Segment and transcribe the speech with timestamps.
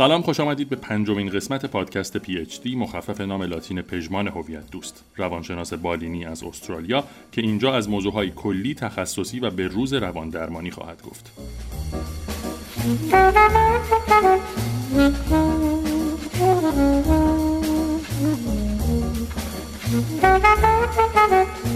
[0.00, 4.70] سلام خوش آمدید به پنجمین قسمت پادکست پی اچ دی مخفف نام لاتین پژمان هویت
[4.70, 10.30] دوست روانشناس بالینی از استرالیا که اینجا از موضوعهای کلی تخصصی و به روز روان
[10.30, 11.32] درمانی خواهد گفت.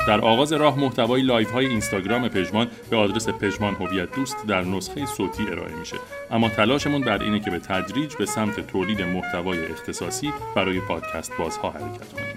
[0.07, 5.07] در آغاز راه محتوای live های اینستاگرام پژمان به آدرس پژمان هویت دوست در نسخه
[5.07, 5.97] صوتی ارائه میشه.
[6.31, 11.71] اما تلاشمون بر اینه که به تدریج به سمت تولید محتوای اختصاصی برای پادکست بازها
[11.71, 12.37] حرکت کنیم.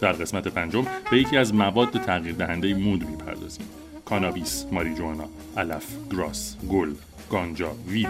[0.00, 3.64] در قسمت پنجم به یکی از مواد تغییر دهنده mood می‌پردازیم.
[4.04, 6.90] کانابیس، ماریجوانا، علف، grass، گل،
[7.30, 8.08] ganja، weed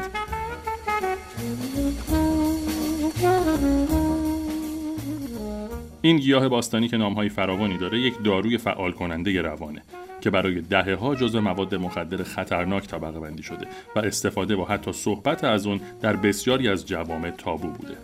[6.05, 9.83] این گیاه باستانی که نامهای فراوانی داره یک داروی فعال کننده روانه
[10.21, 14.93] که برای دهه ها جزو مواد مخدر خطرناک طبقه بندی شده و استفاده و حتی
[14.93, 17.97] صحبت از اون در بسیاری از جوامع تابو بوده.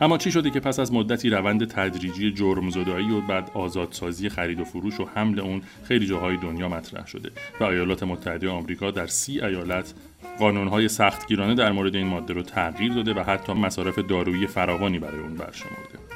[0.00, 4.60] اما چی شده که پس از مدتی روند تدریجی جرم زدایی و بعد آزادسازی خرید
[4.60, 9.06] و فروش و حمل اون خیلی جاهای دنیا مطرح شده و ایالات متحده آمریکا در
[9.06, 9.94] سی ایالت
[10.38, 15.20] قانونهای سختگیرانه در مورد این ماده رو تغییر داده و حتی مصارف دارویی فراوانی برای
[15.20, 16.09] اون برشمرده.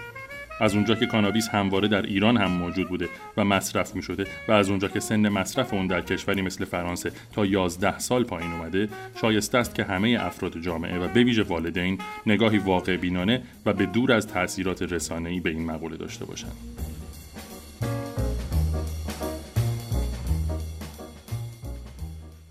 [0.61, 4.53] از اونجا که کانابیس همواره در ایران هم موجود بوده و مصرف می شده و
[4.53, 8.89] از اونجا که سن مصرف اون در کشوری مثل فرانسه تا 11 سال پایین اومده
[9.21, 13.87] شایسته است که همه افراد جامعه و به ویژه والدین نگاهی واقع بینانه و به
[13.87, 16.57] دور از تاثیرات رسانه‌ای به این مقوله داشته باشند.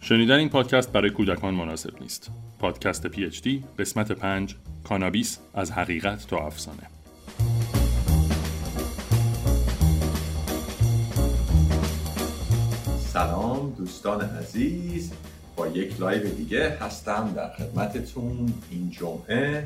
[0.02, 2.32] شنیدن این پادکست برای کودکان مناسب نیست.
[2.60, 6.84] پادکست پی اچ دی قسمت 5 کانابیس از حقیقت تا افسانه.
[13.14, 15.14] سلام دوستان عزیز.
[15.56, 19.66] با یک live دیگه هستم در خدمتتون این جمعه.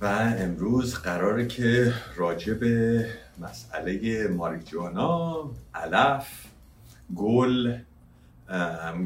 [0.00, 0.06] و
[0.38, 3.06] امروز قراره که راجع به
[3.38, 6.44] مسئله ماریجوانا علف
[7.16, 7.78] گل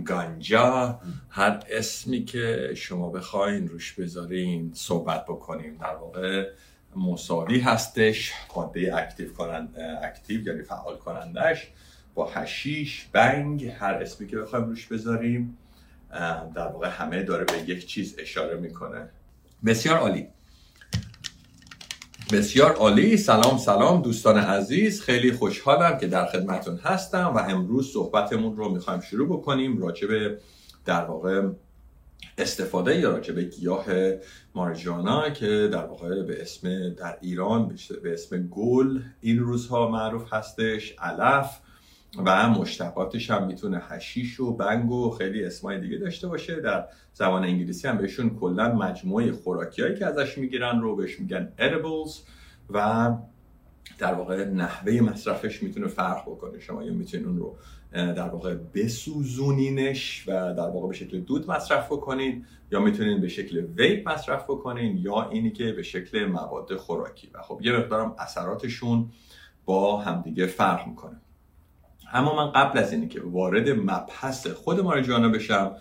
[0.05, 1.01] ganja
[1.31, 5.79] هر اسمی که شما بخواین روش بذارین صحبت بکنیم.
[5.81, 6.47] در واقع
[6.97, 11.73] مساوی هستش ماده active کنند active یعنی فعال کنندش.
[12.15, 15.59] با حشیش بنگ هر اسمی که بخوایم روش بذاریم
[16.55, 19.09] در واقع همه داره به یک چیز اشاره می‌کنه.
[19.67, 20.27] بسیار عالی.
[22.33, 23.17] بسیار عالی.
[23.17, 25.03] سلام سلام دوستان عزیز.
[25.03, 30.39] خیلی خوشحالم که در خدمتون هستم و امروز صحبتمون رو می‌خوایم شروع بکنیم راجع به
[30.85, 31.49] در واقع
[32.39, 33.85] استفاده یا راجع به گیاه
[34.55, 40.95] مارجانا که در واقع به اسم در ایران به اسم گل این روزها معروف هستش
[40.99, 41.59] علف.
[42.19, 46.61] و مشتقاتش هم می‌تونه هشیش و بنگ و خیلی اسمای دیگه داشته باشه.
[46.61, 51.53] در زبان انگلیسی هم بهشون کلا مجموعه خوراکی هایی که ازش می‌گیرن رو بهش میگن
[51.59, 52.11] edibles
[52.71, 53.11] و
[53.99, 56.61] در واقع نحوه مصرفش می‌تونه فرق بکنه.
[56.61, 57.57] شما یا می‌تونید اون رو
[57.93, 63.67] در واقع بسوزونینش و در واقع به شکل دود مصرف بکنین یا می‌تونین به شکل
[63.77, 67.31] ویپ مصرف بکنین یا اینی که به شکل مواد خوراکی.
[67.35, 69.11] و خب یه مقدارم اثراتشون
[69.65, 71.22] با همدیگه فرق می‌کنه.
[72.13, 75.77] اما من قبل از اینی که وارد مبحث خود ماریجوانا بشم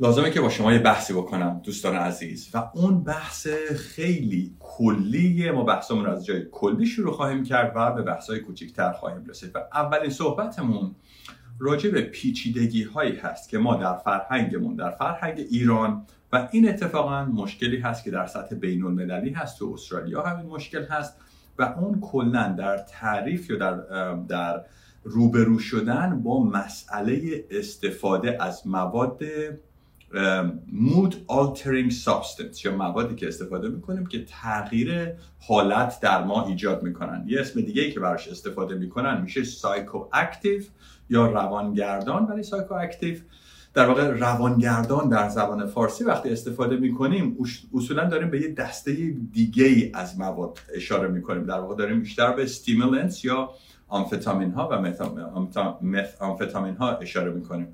[0.00, 2.50] لازمه که با شما یه بحثی بکنم دوستان عزیز.
[2.54, 8.02] و اون بحث خیلی کلیه ما بحثمون از جای کلی شروع خواهیم کرد و به
[8.02, 9.50] بحثای کوچیکتر خواهیم رسید.
[9.54, 10.94] و اولین صحبتمون
[11.58, 17.24] راجع به پیچیدگی هایی هست که ما در فرهنگمون در فرهنگ ایران و این اتفاقا
[17.24, 21.16] مشکلی هست که در سطح بین المللی هست تو استرالیا همین مشکل هست
[21.58, 23.74] و اون کلا در تعریف یا در
[24.28, 24.64] در
[25.04, 29.22] روبرو شدن با مسئله استفاده از مواد
[30.72, 37.24] mood altering substance یا موادی که استفاده می‌کنیم که تغییر حالت در ما ایجاد می‌کنن.
[37.26, 40.62] یه اسم دیگه ای که براش استفاده می‌کنن میشه سایکو اکتیو
[41.10, 42.24] یا روانگردان.
[42.24, 43.16] ولی psychoactive
[43.74, 47.36] در واقع روانگردان در زبان فارسی وقتی استفاده می‌کنیم
[47.74, 48.92] اصولا داریم به یه دسته
[49.32, 51.44] دیگه ای از مواد اشاره می‌کنیم.
[51.44, 53.50] در واقع داریم بیشتر به stimulants یا
[53.90, 54.74] آمفتامین ها و
[56.20, 57.68] آمفتامین ها اشاره می‌کنیم.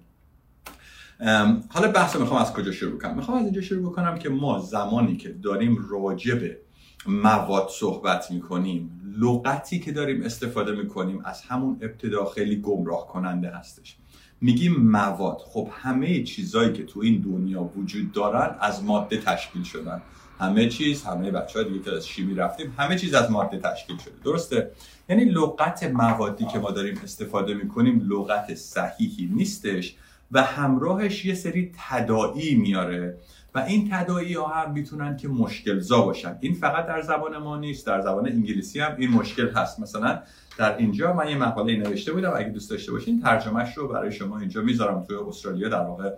[1.68, 5.16] حالا بحث می‌خوام از کجا شروع کنم؟ می‌خوام از اینجا شروع بکنم که ما زمانی
[5.16, 6.58] که داریم راجع به
[7.06, 13.96] مواد صحبت می‌کنیم لغتی که داریم استفاده می‌کنیم از همون ابتدا خیلی گمراه کننده هستش.
[14.40, 15.38] میگیم مواد.
[15.38, 20.02] خب همه چیزایی که تو این دنیا وجود دارن از ماده تشکیل شدن.
[20.40, 23.96] همه چیز همه بچه ها دیگه که از شیمی رفتیم همه چیز از ماده تشکیل
[23.98, 24.14] شده.
[24.24, 24.70] درسته؟
[25.08, 29.96] یعنی لغت موادی که ما داریم استفاده می‌کنیم لغت صحیحی نیستش
[30.32, 33.18] و همراهش یه سری تداعی میاره
[33.54, 36.38] و این تداعی ها هم می‌تونن که مشکل زا باشن.
[36.40, 39.80] این فقط در زبان ما نیست در زبان انگلیسی هم این مشکل هست.
[39.80, 40.22] مثلا
[40.58, 44.38] در اینجا من یه مقاله نوشته بودم اگه دوست داشته باشین ترجمهش رو برای شما
[44.38, 45.68] اینجا می‌ذارم توی استرالیا.
[45.68, 46.10] در واقع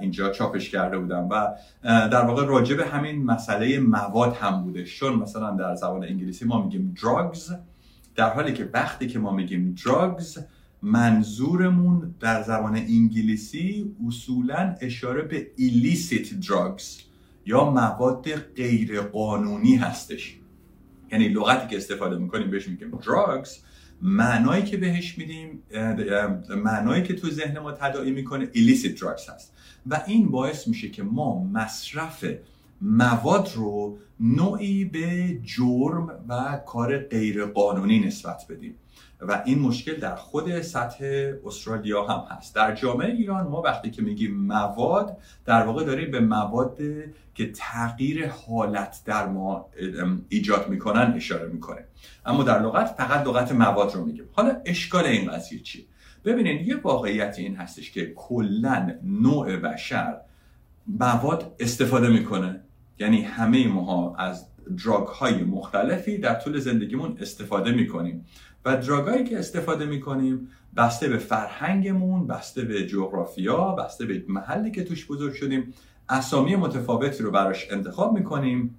[0.00, 1.48] اینجا چاپش کرده بودم و
[1.84, 4.84] در واقع راجع به همین مسئله مواد هم بوده.
[4.84, 7.52] چون مثلا در زبان انگلیسی ما میگیم drugs
[8.16, 10.40] در حالی که وقتی که ما میگیم drugs
[10.82, 17.02] منظورمون در زبان انگلیسی اصولا اشاره به illicit drugs
[17.46, 20.39] یا مواد غیر قانونی هستش.
[21.12, 23.48] یعنی لغتی که استفاده می‌کنیم بهش میگیم drugs.
[24.02, 25.62] معنایی که بهش میدیم
[26.64, 29.52] معنایی که تو ذهن ما تداعی می‌کنه illicit drugs هست.
[29.86, 32.24] و این باعث میشه که ما مصرف
[32.82, 38.74] مواد رو نوعی به جرم و کار غیر قانونی نسبت بدیم.
[39.22, 42.54] و این مشکل در خود سطح استرالیا هم هست.
[42.54, 46.78] در جامعه ایران ما وقتی که میگیم مواد در واقع داریم به مواد
[47.34, 49.66] که تغییر حالت در ما
[50.28, 51.84] ایجاد می‌کنن اشاره می‌کنه
[52.26, 54.24] اما در لغت فقط لغت مواد رو میگیم.
[54.32, 55.84] حالا اشکال این قضیه چیه
[56.24, 60.16] ببینید یه واقعیت این هستش که کلا نوع بشر
[60.86, 62.60] مواد استفاده می‌کنه.
[62.98, 64.46] یعنی همه ماها از
[64.84, 68.26] دراگ های مختلفی در طول زندگیمون استفاده می‌کنیم.
[68.64, 74.84] و دراگایی که استفاده می‌کنیم بسته به فرهنگمون بسته به جغرافیا بسته به محلی که
[74.84, 75.74] توش بزرگ شدیم
[76.08, 78.78] اسامی متفاوتی رو براش انتخاب می‌کنیم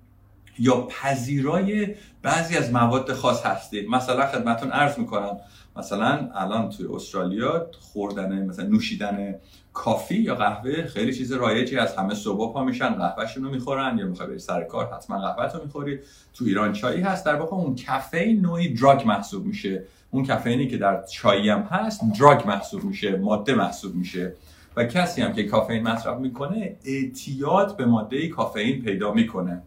[0.59, 3.89] یا پذیرای بعضی از مواد خاص هستیم.
[3.89, 5.37] مثلا خدمتون عرض می‌کنم
[5.81, 9.35] مثلا الان توی استرالیا خوردن مثلا نوشیدن
[9.73, 13.97] کافی یا قهوه خیلی چیز رایجی از همه صبح پا میشن قهوهشون رو می‌خورن.
[13.97, 15.99] یا می‌خوای بری سر کار حتما قهوه می‌خوری.
[16.33, 17.25] تو ایران چایی هست.
[17.25, 19.83] در واقع اون کافئین نوعی دراگ محسوب میشه.
[20.11, 24.33] اون کافئینی که در چایی هم هست دراگ محسوب میشه ماده محسوب میشه.
[24.75, 29.61] و کسی هم که کافئین مصرف می‌کنه اعتیاد به ماده کافئین پیدا می‌کنه.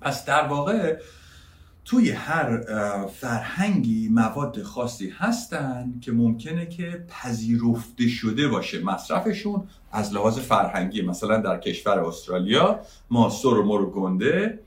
[0.00, 0.96] پس در واقع
[1.86, 2.60] توی هر
[3.06, 9.62] فرهنگی مواد خاصی هستن که ممکنه که پذیرفته شده باشه مصرفشون
[9.92, 11.02] از لحاظ فرهنگی.
[11.02, 12.80] مثلا در کشور استرالیا
[13.10, 14.58] ما سر و مر گنده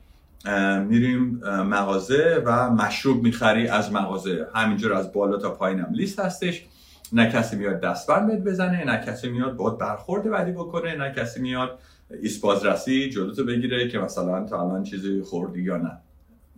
[0.88, 4.48] میریم مغازه و مشروب می‌خری از مغازه.
[4.56, 6.66] همینجور از بالا تا پایینم لیست هستش.
[7.14, 11.80] نه کسی میاد دستبند بزنه نه کسی میاد باد برخورد بدی بکنه نه کسی میاد
[12.22, 15.92] ایست بازرسی جلوتو بگیره که مثلا تا الان چیزی خوردی یا نه.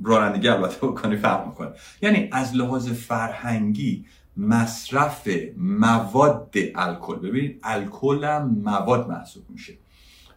[0.04, 1.70] رانندگی البته بکنی فرق می‌کنه.
[2.02, 4.06] یعنی از لحاظ فرهنگی
[4.38, 5.28] مصرف
[5.58, 9.74] مواد الکل ببینید الکل هم مواد محسوب میشه.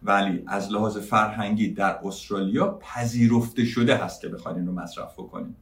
[0.03, 5.55] ولی از لحاظ فرهنگی در استرالیا پذیرفته شده هست که بخواید این رو مصرف بکنیم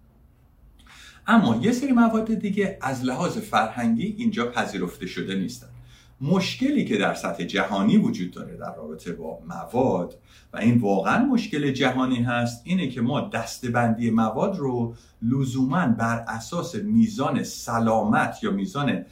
[1.27, 5.67] اما یه سری مواد دیگه از لحاظ فرهنگی اینجا پذیرفته شده نیستن.
[6.23, 10.17] مشکلی که در سطح جهانی وجود داره در رابطه با مواد
[10.53, 16.75] و این واقعا مشکل جهانی هست اینه که ما دستبندی مواد رو لزوما بر اساس
[16.75, 19.05] میزان سلامت یا میزان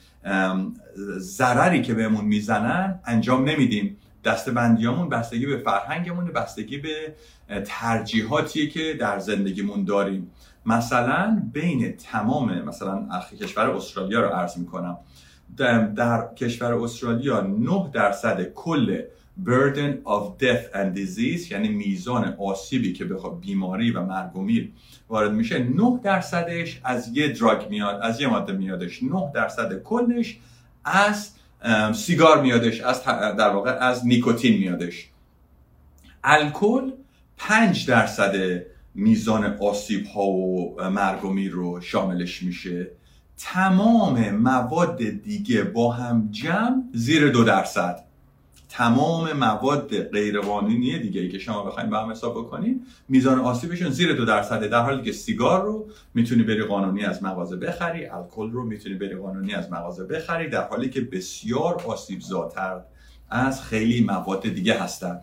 [1.17, 3.97] ضرری که بهمون می‌زنن انجام نمیدیم.
[4.25, 7.15] دستبندیامون بستگی به فرهنگمون بستگی به
[7.65, 10.31] ترجیحاتیه که در زندگیمون داریم.
[10.65, 13.07] مثلا بین تمام مثلا
[13.41, 14.97] کشور استرالیا رو عرض می‌کنم.
[15.57, 19.01] در, در کشور استرالیا 9 درصد کل
[19.45, 24.71] burden of death and disease یعنی میزان آسیبی که بخواد بیماری و مرگ و میر
[25.09, 29.03] وارد میشه 9 درصدش از یه دراگ میاد از یه ماده میادش.
[29.03, 30.39] 9 درصد کلش
[30.85, 31.31] از
[31.93, 33.03] سیگار میادش از
[33.37, 35.09] در واقع از نیکوتین میادش.
[36.23, 36.91] الکل
[37.37, 38.63] 5 درصد
[38.95, 42.91] میزان آسیب ها و مرگ و میر رو شاملش میشه.
[43.37, 48.03] تمام مواد دیگه با هم جمع زیر دو درصد.
[48.69, 54.13] تمام مواد غیرقانونی دیگه ای که شما بخواید به هم حساب بکنید میزان آسیبشون زیر
[54.13, 54.67] دو درصده.
[54.67, 59.15] در حالی که سیگار رو می‌تونی بری قانونی از مغازه بخری الکل رو می‌تونی بری
[59.15, 62.81] قانونی از مغازه بخری در حالی که بسیار آسیب زاتر
[63.29, 65.19] از خیلی مواد دیگه هستن.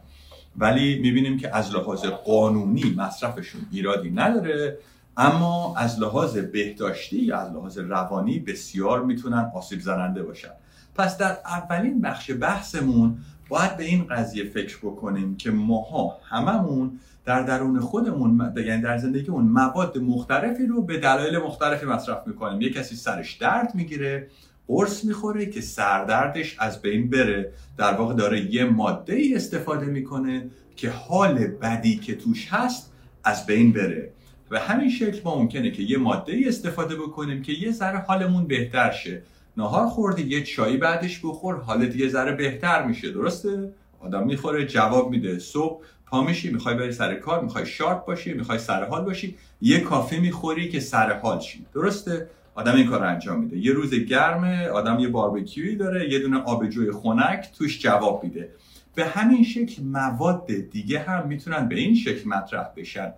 [0.57, 4.79] ولی می‌بینیم که از لحاظ قانونی مصرفشون ایرادی نداره.
[5.19, 10.51] اما از لحاظ بهداشتی یا از لحاظ روانی بسیار می‌تونن آسیب زننده باشن.
[10.95, 17.43] پس در اولین بخش بحثمون باید به این قضیه فکر بکنیم که ماها هممون در
[17.43, 22.61] درون خودمون یعنی در زندگیمون مواد مختلفی رو به دلایل مختلفی مصرف می‌کنیم.
[22.61, 24.29] یه کسی سرش درد می‌گیره
[24.67, 27.53] قرص می‌خوره که سردردش از بین بره.
[27.77, 32.93] در واقع داره یه ماده ای استفاده می‌کنه که حال بدی که توش هست
[33.25, 34.13] از بین بره.
[34.51, 38.47] و همین شکل ما ممکنه که یه ماده ای استفاده بکنیم که یه ذره حالمون
[38.47, 39.23] بهتر شه.
[39.57, 45.11] نهار خوردی یه چایی بعدش بخور حالت یه ذره بهتر میشه درسته؟ آدم می‌خوره جواب
[45.11, 45.39] میده.
[45.39, 49.81] صبح پا میشی می‌خوای بری سر کار می‌خوای شارپ باشی می‌خوای سر حال باشی یه
[49.81, 51.67] کافی می‌خوری که سر حال شی.
[51.75, 53.59] درسته؟ آدم این کار انجام میده.
[53.59, 58.49] یه روز گرمه آدم یه باربیکیوی داره یه دونه آبجوی خنک توش جواب میده.
[58.95, 63.13] به همین شکل مواد دیگه هم می‌تونن به این شکل مطرح بشن.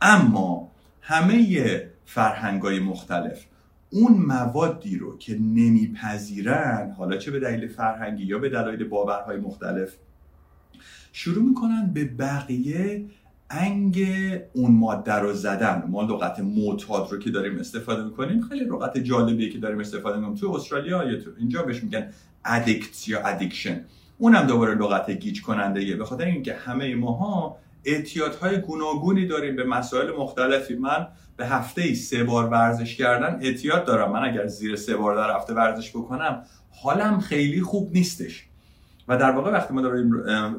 [0.00, 0.71] اما
[1.02, 3.46] همه فرهنگای مختلف
[3.90, 9.96] اون موادی رو که نمیپذیرن حالا چه به دلیل فرهنگی یا به دلایل باورهای مختلف
[11.12, 13.04] شروع می‌کنن به بقیه
[13.50, 14.06] انگ
[14.52, 15.84] اون ماده رو زدن.
[15.88, 20.36] ما لغت معتاد رو که داریم استفاده می‌کنیم خیلی لغت جالبیه که داریم استفاده می‌کنیم.
[20.36, 22.08] تو استرالیا یا تو اینجا بهش میگن
[22.44, 23.84] addict یا addiction
[24.18, 30.16] اونم دوباره لغت گیج کننده به خاطر اینکه همه ماها اعتیادهای گوناگونی داریم به مسائل
[30.16, 30.74] مختلفی.
[30.74, 34.12] من به هفته ای سه بار ورزش کردن اعتیاد دارم.
[34.12, 38.46] من اگر زیر سه بار در هفته ورزش بکنم حالم خیلی خوب نیستش.
[39.08, 40.12] و در واقع وقتی ما داریم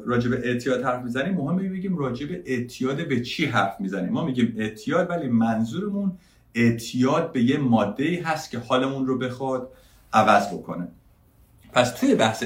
[0.06, 4.10] راجع به اعتیاد حرف می‌زنیم مهمه بگیم راجع به اعتیاد به چی حرف می‌زنیم.
[4.10, 6.12] ما میگیم اعتیاد ولی منظورمون
[6.56, 9.70] اعتیاد به یه ماده هست که حالمون رو بخواد
[10.14, 10.88] عوض بکنه.
[11.74, 12.44] پس توی بحث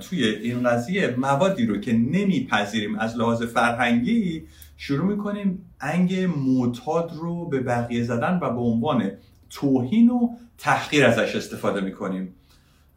[0.00, 4.42] توی این قضیه موادی رو که نمیپذیریم از لحاظ فرهنگی
[4.76, 9.10] شروع می‌کنیم انگ معتاد رو به بقیه زدن و به عنوان
[9.50, 12.34] توهین و تحقیر ازش استفاده می‌کنیم.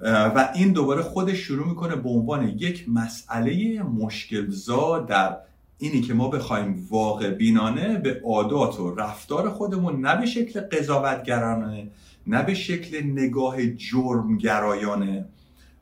[0.02, 5.38] و این دوباره خودش شروع می‌کنه به عنوان یک مسئله مشکلزا در
[5.78, 11.88] اینی که ما بخوایم واقع بینانه به عادات و رفتار خودمون نه به شکل قضاوتگرانه
[12.28, 15.26] نه به شکل نگاه جرمگرایانه.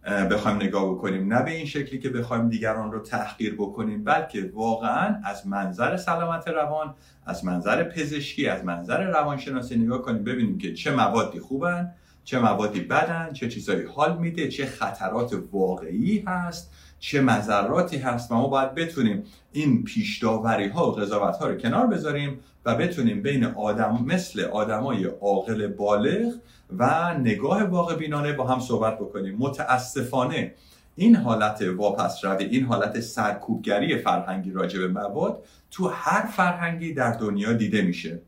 [0.05, 1.33] بخوایم نگاه بکنیم.
[1.33, 6.47] نه به این شکلی که بخوایم دیگران رو تحقیر بکنیم بلکه واقعا از منظر سلامت
[6.47, 12.39] روان از منظر پزشکی از منظر روانشناسی نگاه کنیم ببینیم که چه موادی خوبن چه
[12.39, 18.47] موادی بدن چه چیزایی حال میده چه خطرات واقعی هست چه مذراتی هست و ما
[18.47, 24.03] باید بتونیم این پیشداوری ها و قضاوت ها رو کنار بذاریم و بتونیم بین آدم
[24.05, 26.33] مثل آدمای عاقل بالغ
[26.77, 29.35] و نگاه واقع بینانه با هم صحبت بکنیم.
[29.39, 30.53] متاسفانه
[30.95, 37.11] این حالت واپس روی این حالت سرکوبگری فرهنگی راجع به مواد تو هر فرهنگی در
[37.11, 38.19] دنیا دیده میشه.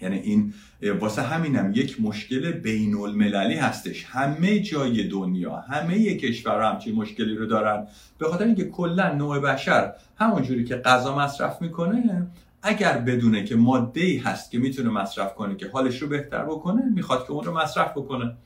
[0.00, 0.54] یعنی این
[1.00, 4.04] واسه همینم یک مشکل بین المللی هستش.
[4.04, 7.86] همه جای دنیا همه کشورها همچین مشکلی رو دارن.
[8.18, 12.26] به خاطر اینکه کلا نوع بشر همونجوری که غذا مصرف می‌کنه
[12.62, 16.82] اگر بدونه که ماده ای هست که می‌تونه مصرف کنه که حالش رو بهتر بکنه
[16.94, 18.36] می‌خواد که اون رو مصرف بکنه.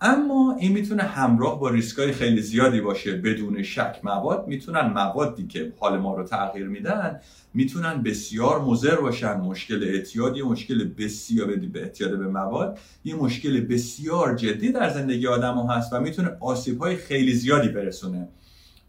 [0.00, 3.12] اما این می‌تونه همراه با ریسکای خیلی زیادی باشه.
[3.12, 7.20] بدون شک مواد می‌تونن موادی که حال ما رو تغییر میدن
[7.54, 9.36] می‌تونن بسیار مضر باشن.
[9.36, 15.26] مشکل اعتیاد یه مشکل بسیار به اعتیاد به مواد یه مشکل بسیار جدی در زندگی
[15.26, 18.28] آدم ها هست و می‌تونه آسیب های خیلی زیادی برسونه.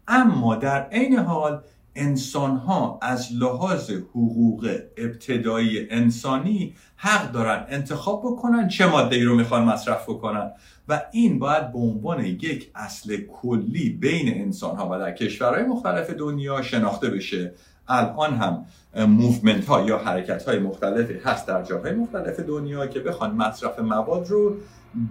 [0.08, 1.62] اما در عین حال
[1.98, 9.36] انسان ها از لحاظ حقوق ابتدایی انسانی حق دارن انتخاب بکنن چه ماده ای رو
[9.36, 10.50] می‌خوان مصرف بکنن.
[10.88, 16.10] و این باید به عنوان یک اصل کلی بین انسان ها و در کشورهای مختلف
[16.10, 17.54] دنیا شناخته بشه.
[17.88, 23.34] الان هم movement ها یا حرکت های مختلفی هست در جاهای مختلف دنیا که بخوان
[23.34, 24.56] مصرف مواد رو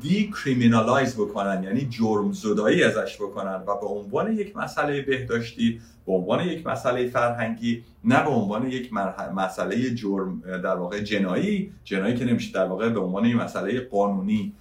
[0.02, 6.14] دی کریمینالایز بکنن یعنی جرم زدایی ازش بکنن و به عنوان یک مسئله بهداشتی به
[6.14, 8.94] عنوان یک مسئله فرهنگی نه به عنوان یک
[9.36, 14.54] مسئله جرم در واقع جنایی جنایی که نمیشه در واقع به عنوان یک مسئله قانونی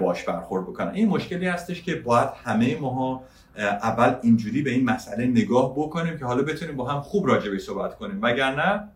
[0.00, 0.94] باش برخورد بکنن.
[0.94, 3.24] این مشکلی هستش که باید همه ماها
[3.58, 7.58] اول اینجوری به این مسئله نگاه بکنیم که حالا بتونیم با هم خوب راجع به
[7.58, 8.18] صحبت کنیم.
[8.22, 8.88] وگرنه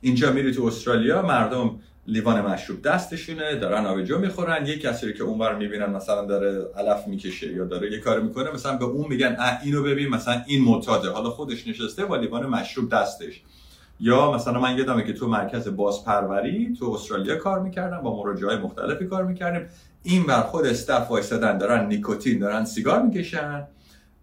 [0.00, 5.54] اینجا میری تو استرالیا مردم لیوان مشروب دستشونه دارن آبجو می‌خورن یه کسی که اونور
[5.54, 9.82] می‌بینن مثلا داره علف می‌کشه یا داره یه کاری می‌کنه مثلا به اون میگن اینو
[9.82, 11.10] ببین مثلا این معتاده.
[11.10, 13.42] حالا خودش نشسته با لیوان مشروب دستش.
[14.00, 19.06] یا مثلا من یادمه که تو مرکز بازپروری تو استرالیا کار می‌کردم با مراجعه مختلفی
[19.06, 19.68] کار می‌کردیم.
[20.02, 23.66] این بر خود استف وایستادن دارن نیکوتین دارن سیگار می‌کشن.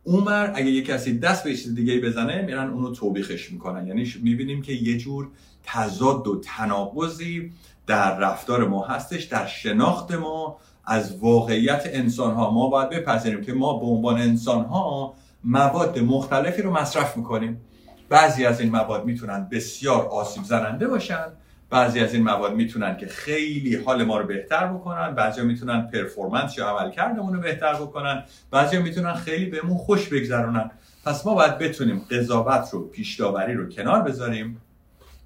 [0.04, 3.88] اونور اگه یه کسی دست به چیز دیگه بزنه میرن اونو توبیخش می‌کنن.
[3.88, 5.28] یعنی می‌بینیم که یه جور
[5.64, 7.52] تضاد و تناقضی
[7.88, 13.54] در رفتار ما هستش در شناخت ما از واقعیت انسان ها ما باید بپذیریم که
[13.54, 15.14] ما به عنوان انسان ها
[15.44, 17.62] مواد مختلفی رو مصرف می‌کنیم.
[18.10, 21.26] بعضی از این مواد می‌تونن بسیار آسیب زننده باشن.
[21.70, 25.16] بعضی از این مواد می‌تونن که خیلی حال ما رو بهتر بکنن.
[25.16, 28.24] بعضی می‌تونن پرفورمنس یا عملکردمون رو بهتر بکنن.
[28.52, 30.72] بعضی می‌تونن خیلی بهمون خوش بگذرونن.
[31.06, 34.62] پس ما باید بتونیم قضاوت رو پیشداوری رو کنار بذاریم.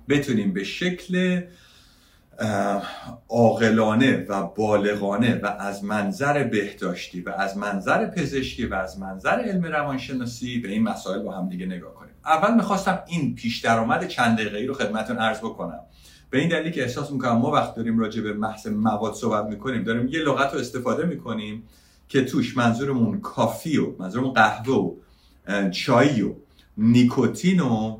[0.09, 1.41] بتونیم به شکل
[3.29, 9.63] عاقلانه و بالغانه و از منظر بهداشتی و از منظر پزشکی و از منظر علم
[9.63, 12.13] روانشناسی به این مسائل با هم دیگه نگاه کنیم.
[12.25, 15.79] اول می‌خواستم این پیش درآمد چند دقیقه‌ای رو خدمتتون عرض بکنم.
[16.29, 19.83] به این دلیل که احساس می‌کنم ما وقت داریم راجع به محض مواد صحبت می‌کنیم
[19.83, 21.63] داریم یه لغت رو استفاده می‌کنیم
[22.07, 24.95] که توش منظورمون کافی و منظورمون قهوه و
[25.69, 26.33] چای و
[26.77, 27.97] نیکوتین و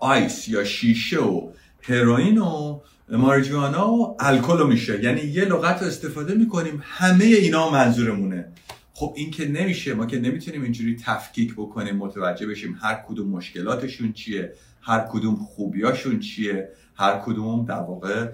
[0.00, 1.50] آیس یا شیشه و
[1.82, 5.04] هروئین و مارجوانا و الکل میشه.
[5.04, 8.48] یعنی یه لغت رو استفاده می‌کنیم همه اینا منظورمونه.
[8.94, 14.12] خب این که نمیشه ما که نمی‌تونیم اینجوری تفکیک بکنیم متوجه بشیم هر کدوم مشکلاتشون
[14.12, 18.28] چیه هر کدوم خوبیاشون چیه هر کدوم در واقع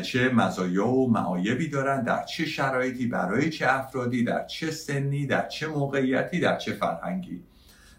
[0.00, 5.48] چه مزایا و معایبی دارن در چه شرایطی برای چه افرادی در چه سنی در
[5.48, 7.40] چه موقعیتی در چه فرهنگی.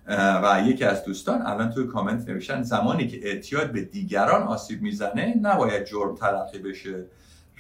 [0.08, 5.36] و یکی از دوستان الان توی کامنت نوشتن زمانی که اعتیاد به دیگران آسیب می‌زنه
[5.41, 7.05] نباید جرم تلقی بشه.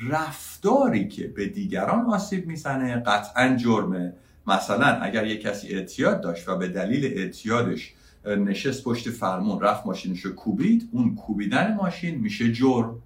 [0.09, 4.13] رفتاری که به دیگران آسیب می‌زنه قطعا جرمه.
[4.47, 7.93] مثلا اگر یک کسی اعتیاد داشت و به دلیل اعتیادش
[8.25, 13.01] نشست پشت فرمون رفت ماشینشو کوبید اون کوبیدن ماشین میشه جرم.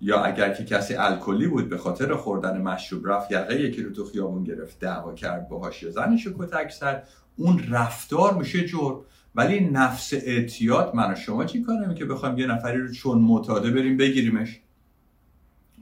[0.00, 4.04] یا اگر که کسی الکلی بود به خاطر خوردن مشروب رفت یقه یکی رو تو
[4.04, 7.08] خیابون گرفت دعوا کرد باهاش یا زنشو کتک زد.
[7.36, 8.96] اون رفتار میشه جرم.
[9.34, 13.70] ولی نفس اعتیاد من و شما چی کاریم که بخوایم یه نفری رو چون معتاده
[13.70, 14.60] بریم بگیریمش؟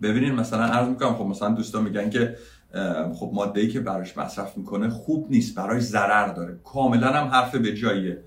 [0.02, 2.37] ببینین مثلا عرض می‌کنم خب مثلا دوستان میگن که
[3.14, 6.59] خب ماده ای که براش مصرف می‌کنه خوب نیست براش ضرر داره.
[6.64, 8.19] کاملا هم حرف به جاییه.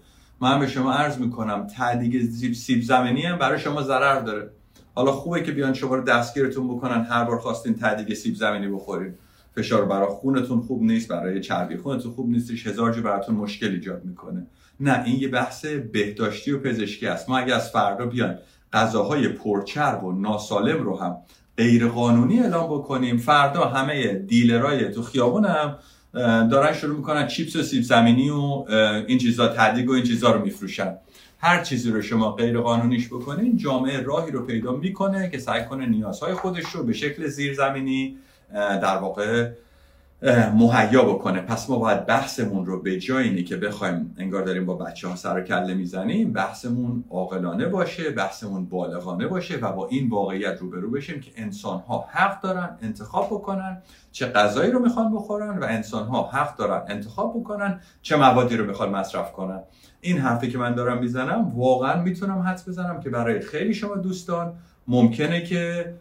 [0.41, 4.49] من به شما عرض می‌کنم تعدیگ سیب زمینی هم برای شما ضرر داره.
[4.95, 9.13] حالا خوبه که بیان شما رو دستگیرتون بکنن هر بار خواستین تعدیگ سیب زمینی بخورین.
[9.55, 12.67] فشار برای خونتون خوب نیست برای چربی خونتون خوب نیستش.
[12.67, 14.47] هزار جو براتون مشکل ایجاد می‌کنه.
[14.79, 17.29] نه این یه بحث بهداشتی و پزشکی است.
[17.29, 18.37] ما اگه از فردا بیان
[18.73, 21.17] غذاهای پرچرب و ناسالم رو هم
[21.57, 25.75] غیر قانونی اعلام بکنیم فردا همه دیلرای تو خیابون هم
[26.49, 28.65] دارن شروع می‌کنن چیپس و سیب زمینی و
[29.07, 30.95] این چیزا تدیگ و این چیزا رو میفروشن.
[31.39, 35.85] هر چیزی رو شما غیر قانونیش بکنین جامعه راهی رو پیدا می‌کنه که سعی کنه
[35.85, 38.17] نیازهای خودش رو به شکل زیرزمینی
[38.53, 39.49] در واقع
[40.53, 41.41] مهیا بکنه.
[41.41, 45.15] پس ما باید بحثمون رو به جای اینی که بخوایم انگار داریم با بچه ها
[45.15, 50.91] سر و کله می‌زنیم بحثمون عاقلانه باشه بحثمون بالغانه باشه و با این واقعیت روبرو
[50.91, 56.07] بشیم که انسان ها حق دارن انتخاب بکنن چه غذایی رو می‌خوان بخورن و انسان
[56.07, 59.59] ها حق دارن انتخاب بکنن چه موادی رو می‌خوان مصرف کنن.
[60.01, 64.53] این حرفی که من دارم می‌زنم واقعا می‌تونم حدس بزنم که برای خیلی شما دوستان
[64.87, 65.93] ممکنه که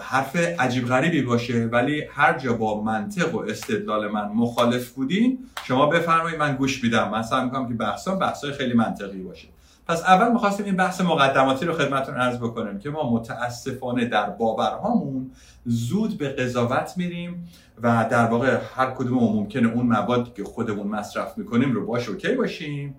[0.00, 5.86] حرف عجیب غریبی باشه ولی هر جا با منطق و استدلال من مخالف بودین شما
[5.86, 7.10] بفرمایید من گوش میدم.
[7.10, 9.48] من سعی می‌کنم که بحثان بحثای خیلی منطقی باشه.
[9.86, 15.30] پس اول می‌خواستیم این بحث مقدماتی رو خدمتون عرض بکنیم که ما متاسفانه در باورهامون
[15.66, 17.48] زود به قضاوت میریم
[17.82, 22.34] و در واقع هر کدوم ممکنه اون موادی که خودمون مصرف می‌کنیم رو باش اوکی
[22.34, 22.94] باشیم.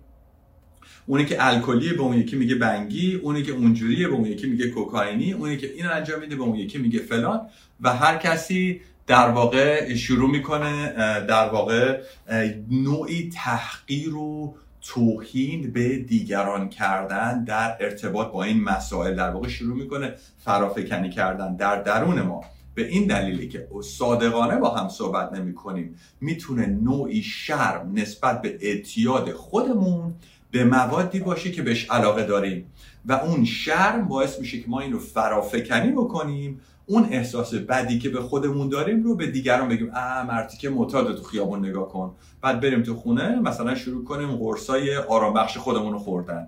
[1.05, 4.69] اونی که الکلیه به اون یکی میگه بنگی اونی که اونجوریه به اون یکی میگه
[4.69, 7.41] کوکائینی اونی که اینو انجام میده به اون یکی میگه فلان.
[7.81, 10.93] و هر کسی در واقع شروع می‌کنه
[11.27, 12.01] در واقع
[12.71, 19.77] نوعی تحقیر و توهین به دیگران کردن در ارتباط با این مسائل در واقع شروع
[19.77, 22.41] می‌کنه فرافکنی کردن در درون ما.
[22.75, 28.57] به این دلیلی که صادقانه با هم صحبت نمی کنیم می‌تونه نوعی شرم نسبت به
[28.61, 30.13] اعتیاد خودمون
[30.53, 32.65] به موادی باشه که بهش علاقه داریم.
[33.05, 36.61] و اون شرم باعث میشه که ما این رو فرافکنی بکنیم.
[36.85, 41.17] اون احساس بدی که به خودمون داریم رو به دیگران بگیم اه مرتی که معتاد
[41.17, 42.15] تو خیابون نگاه کن.
[42.41, 46.47] بعد بریم تو خونه مثلا شروع کنیم قرصای آرام بخش خودمون رو خوردن.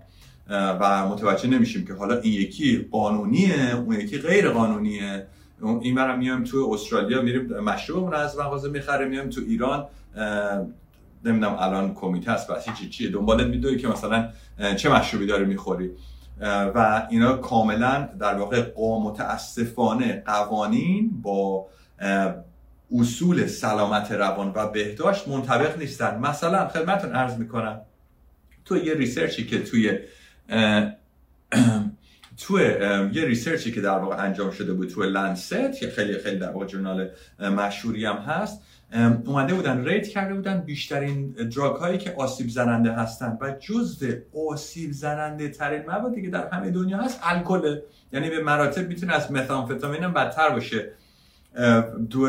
[0.50, 5.28] و متوجه نمیشیم که حالا این یکی قانونیه اون یکی غیر قانونیه.
[5.82, 9.88] این برم میایم تو استرالیا میریم مشروبمون از مغازه می‌خریم میایم تو ایران.
[11.26, 14.30] نمی‌دونم الان کمیته هست بس چی چیه دنبالت میدوی که مثلا
[14.76, 15.92] چه مشروبی داری می‌خوری.
[16.76, 21.68] و اینا کاملا در واقع متاسفانه قوانین با
[23.00, 26.20] اصول سلامت روان و بهداشت منطبق نیستن.
[26.20, 27.82] مثلا خدمتون عرض می‌کنم
[28.66, 30.00] تو یه ریسرچی که توی
[32.38, 32.60] تو
[33.14, 36.52] یه research ی که در واقع انجام شده بود تو Lancet که خیلی خیلی در
[36.52, 37.10] واقع journal
[37.40, 38.62] مشهوری هم هست
[39.26, 43.38] اومده بودن rate کرده بودن بیشترین drug هایی که آسیب زننده هستن.
[43.42, 44.08] و جزو
[44.50, 47.80] آسیب زننده ترین موادی که در همه دنیا هست الکل
[48.14, 50.92] یعنی به مراتب می‌تونه از متامفتامین هم بدتر باشه.
[52.10, 52.28] تو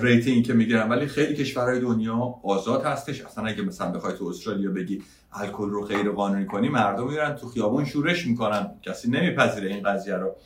[0.00, 0.88] rating که می‌گیرن.
[0.88, 3.22] ولی خیلی کشورهای دنیا آزاد هستش.
[3.22, 5.02] اصلا اگه مثلا بخوای تو استرالیا بگی
[5.32, 8.70] الکل رو غیر قانونی کنی مردم میرن تو خیابون شورش می‌کنن.
[8.82, 10.36] کسی نمیپذیره این قضیه رو.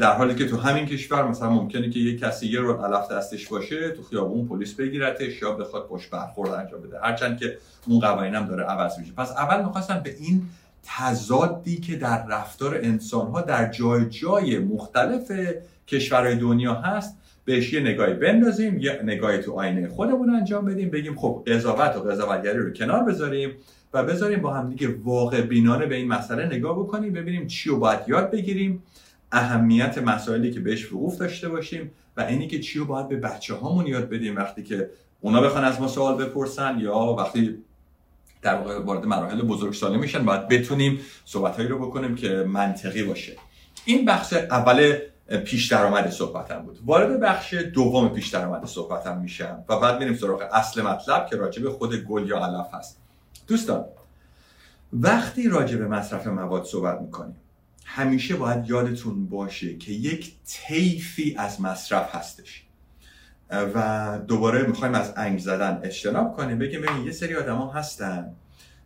[0.00, 3.48] در حالی که تو همین کشور مثلا ممکنه که یه کسی یه رو علف دستش
[3.48, 7.00] باشه تو خیابون پلیس بگیرتش یا بخواد پشت برخورد انجام بده.
[7.00, 9.12] هرچند که اون قوانین هم داره عوض میشه.
[9.12, 10.42] پس اول می‌خواستم به این
[10.82, 15.32] تضادی که در رفتار انسان ها در جای جای مختلف
[15.88, 21.16] کشورهای دنیا هست بهش یه نگاهی بندازیم یه نگاهی تو آینه خودمون انجام بدیم بگیم
[21.16, 23.50] خب قضاوت و قضاوتگری رو کنار بذاریم
[23.94, 27.78] و بذاریم با هم دیگه واقع بینانه به این مسئله نگاه بکنیم ببینیم چی رو
[27.78, 28.82] باید یاد بگیریم.
[29.32, 33.54] اهمیت مسائلی که بهش وقوف داشته باشیم و اینی که چی رو باید به بچه
[33.54, 34.90] هامون یاد بدیم وقتی که
[35.20, 37.58] اونا بخوان از ما سوال بپرسن یا وقتی
[38.42, 43.36] در واقع وارد مراحل بزرگسالی میشن باید بتونیم صحبتهایی رو بکنیم که منطقی باشه.
[43.84, 44.98] این بخش اول
[45.44, 46.78] پیش درآمد صحبتم بود.
[46.86, 51.62] وارد بخش دوم پیش درآمد صحبتم میشم و بعد میریم سراغ اصل مطلب که راجع
[51.62, 52.98] به خود گل یا علف هست.
[53.46, 53.84] دوستان
[54.92, 57.36] وقتی راجع به مصرف مواد صحبت می‌کنیم
[57.92, 62.64] همیشه باید یادتون باشه که یک طیفی از مصرف هستش.
[63.50, 68.32] و دوباره می‌خوایم از انگ زدن اجتناب کنیم بگیم ببین یه سری آدما هستن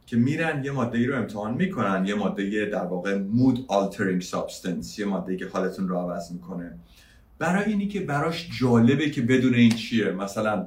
[0.07, 4.99] که میرن یه ماده ای رو امتحان می‌کنن یه ماده در واقع مود altering substance
[4.99, 6.79] یه ماده که حالتون رو عوض می‌کنه.
[7.39, 10.67] برای اینی که براش جالبه که بدون این چیه؟ مثلا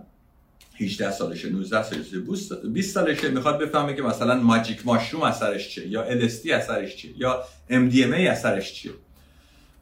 [0.79, 2.19] 18 سالشه 19 سالشه
[2.69, 3.29] 20 سالشه.
[3.29, 8.73] می‌خواد بفهمه که مثلا ماجیک ماشروم اثرش چیه یا LSD اثرش چیه یا MDMA اثرش
[8.73, 8.91] چیه.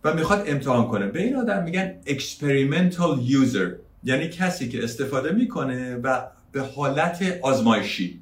[0.04, 1.08] و می‌خواد امتحان کنه.
[1.08, 3.70] به این آدم میگن experimental user
[4.04, 8.22] یعنی کسی که استفاده می‌کنه و به حالت آزمایشی.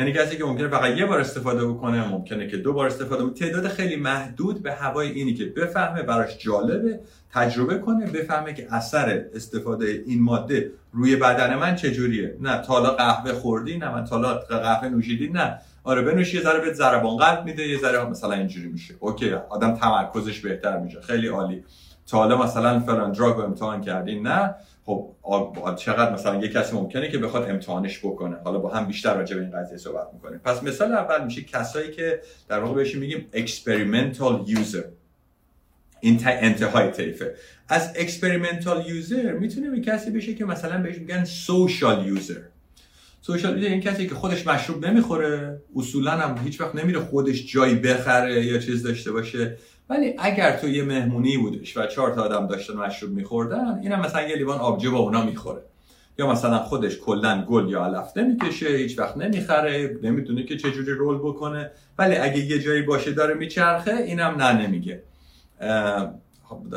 [0.00, 3.34] یعنی کسی که ممکنه فقط یه بار استفاده بکنه ممکنه که دو بار استفاده بکنه.
[3.34, 7.00] تعداد خیلی محدود به هوای اینی که بفهمه براش جالبه
[7.32, 12.36] تجربه کنه بفهمه که اثر استفاده این ماده روی بدن من چجوریه.
[12.40, 15.58] نه تالا قهوه خوردی نه من تالا قهوه نوشیدی نه.
[15.84, 18.94] آره بنوشی یه ذره به ضربان قلب میده یه ذره مثلا اینجوری میشه.
[19.00, 21.00] اوکی آدم تمرکزش بهتر میشه.
[21.00, 21.64] خیلی عالی.
[22.06, 24.20] تا حالا مثلا فلان دراگ امتحان کردی.
[24.20, 24.54] نه.
[25.22, 28.36] خب چقدر مثلا یه کسی ممکنه که بخواد امتحانش بکنه.
[28.44, 30.38] حالا با هم بیشتر راجع به این قضیه صحبت می‌کنیم.
[30.38, 34.84] پس مثال اول میشه کسایی که در واقع بهش میگیم experimental user.
[36.00, 37.34] این انتهای طیفه.
[37.68, 42.40] از experimental user می‌تونه به کسی بشه که مثلا بهش میگن social user.
[43.22, 47.74] سوشال میدیا این کسی که خودش مشروب نمی‌خوره اصولا هم هیچ وقت نمیره خودش جایی
[47.74, 49.56] بخره یا چیز داشته باشه.
[49.90, 54.28] ولی اگر تو یه مهمونی بودش و چهار تا آدم داشتن مشروب میخوردن اینم مثلا
[54.28, 55.62] یه لیوان آبجو با اونا می‌خوره.
[56.18, 61.18] یا مثلا خودش کلا گل یا علف نمی‌کشه هیچ وقت نمی‌خره نمی‌دونه که چجوری رول
[61.18, 61.70] بکنه.
[61.98, 65.02] ولی اگه یه جایی باشه داره میچرخه اینم نه نمیگه.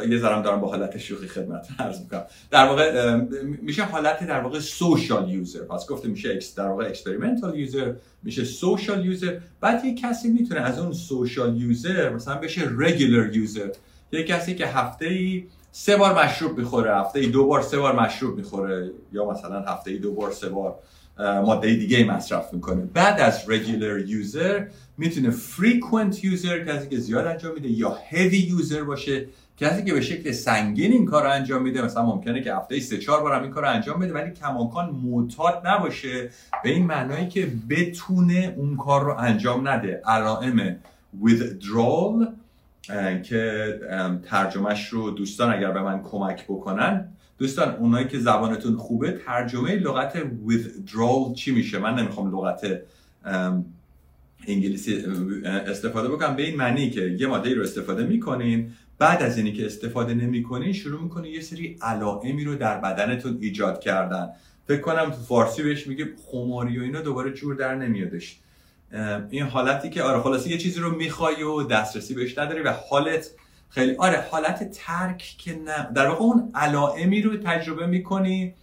[0.09, 2.23] یه ذرم دارم با حالت شوخی خدمت عرض می‌کنم.
[2.51, 3.15] در واقع
[3.61, 9.05] میشه حالت در واقع social user پس گفته میشه در واقع experimental user میشه social
[9.05, 13.69] user بعد یه کسی می‌تونه از اون social user مثلا بشه regular user
[14.11, 17.99] یه کسی که هفته ای سه بار مشروب می‌خوره هفته ای دو بار سه بار
[17.99, 20.79] مشروب می‌خوره یا مثلا هفته ای دو بار سه بار
[21.17, 22.89] ماده دیگه مصرف می‌کنه.
[22.93, 24.65] بعد از regular user
[24.97, 29.25] می‌تونه frequent user کسی که زیاد انجام میده یا heavy user باشه
[29.57, 32.97] کسی که به شکل سنگین این کار رو انجام میده مثلا ممکنه که هفته سه
[32.97, 36.29] چهار بار هم این کار رو انجام بده ولی کماکان معتاد نباشه
[36.63, 40.01] به این معنایی که بتونه اون کار رو انجام نده.
[40.05, 40.75] علائم
[41.23, 42.27] withdrawal
[43.23, 43.73] که
[44.25, 50.17] ترجمه‌ش رو دوستان اگر به من کمک بکنن دوستان اونایی که زبانتون خوبه ترجمه لغت
[50.47, 52.81] withdrawal چی میشه؟ من نمی‌خوام لغت
[54.47, 55.03] انگلیسی
[55.45, 56.35] استفاده بکنم.
[56.35, 58.71] به این معنی که یه ماده رو استفاده می‌کنین
[59.03, 63.79] بعد از اینی که استفاده نمی‌کنین شروع می‌کنه یه سری علائمی رو در بدنتون ایجاد
[63.79, 64.29] کردن.
[64.67, 68.39] فکر کنم تو فارسی بهش میگه خماری و اینا دوباره جور در نمیادش.
[69.29, 73.29] این حالتی که آره خلاصی یه چیزی رو می‌خوای و دسترسی بهش نداری و حالت
[73.69, 75.87] خیلی آره حالت ترک که نه.
[75.95, 78.53] در واقع اون علائمی رو تجربه می‌کنی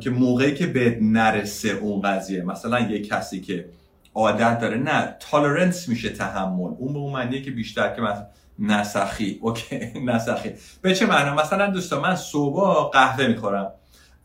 [0.00, 2.42] که موقعی که به نرسه اون قضیه.
[2.42, 3.68] مثلا یه کسی که
[4.14, 6.70] عادت داره نه تالرنس میشه تحمل.
[6.78, 8.26] اون به اون معنیه که بیشتر که مثلا
[8.58, 9.38] نسخی.
[9.42, 10.50] اوکی نسخی.
[10.82, 13.70] به چه معنا مثلا دوستان من صبح قهوه می‌خورم.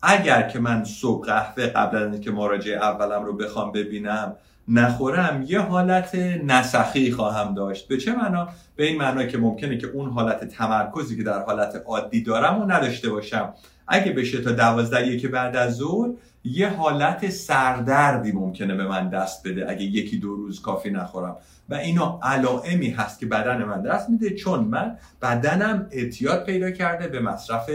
[0.02, 4.36] اگر که من صبح قهوه قبل از اینکه مراجعه اولم رو بخوام ببینم
[4.68, 7.88] نخورم یه حالت نسخی خواهم داشت.
[7.88, 11.82] به چه معنا به این معنا که ممکنه که اون حالت تمرکزی که در حالت
[11.86, 13.54] عادی دارم و نداشته باشم.
[13.88, 16.10] اگه بشه تا دوازده که بعد از ظهر
[16.44, 21.36] یه حالت سردردی ممکنه به من دست بده اگه یکی دو روز کافی نخورم.
[21.68, 27.08] و اینا علائمی هست که بدن من دست میده چون من بدنم اعتیاد پیدا کرده
[27.08, 27.70] به مصرف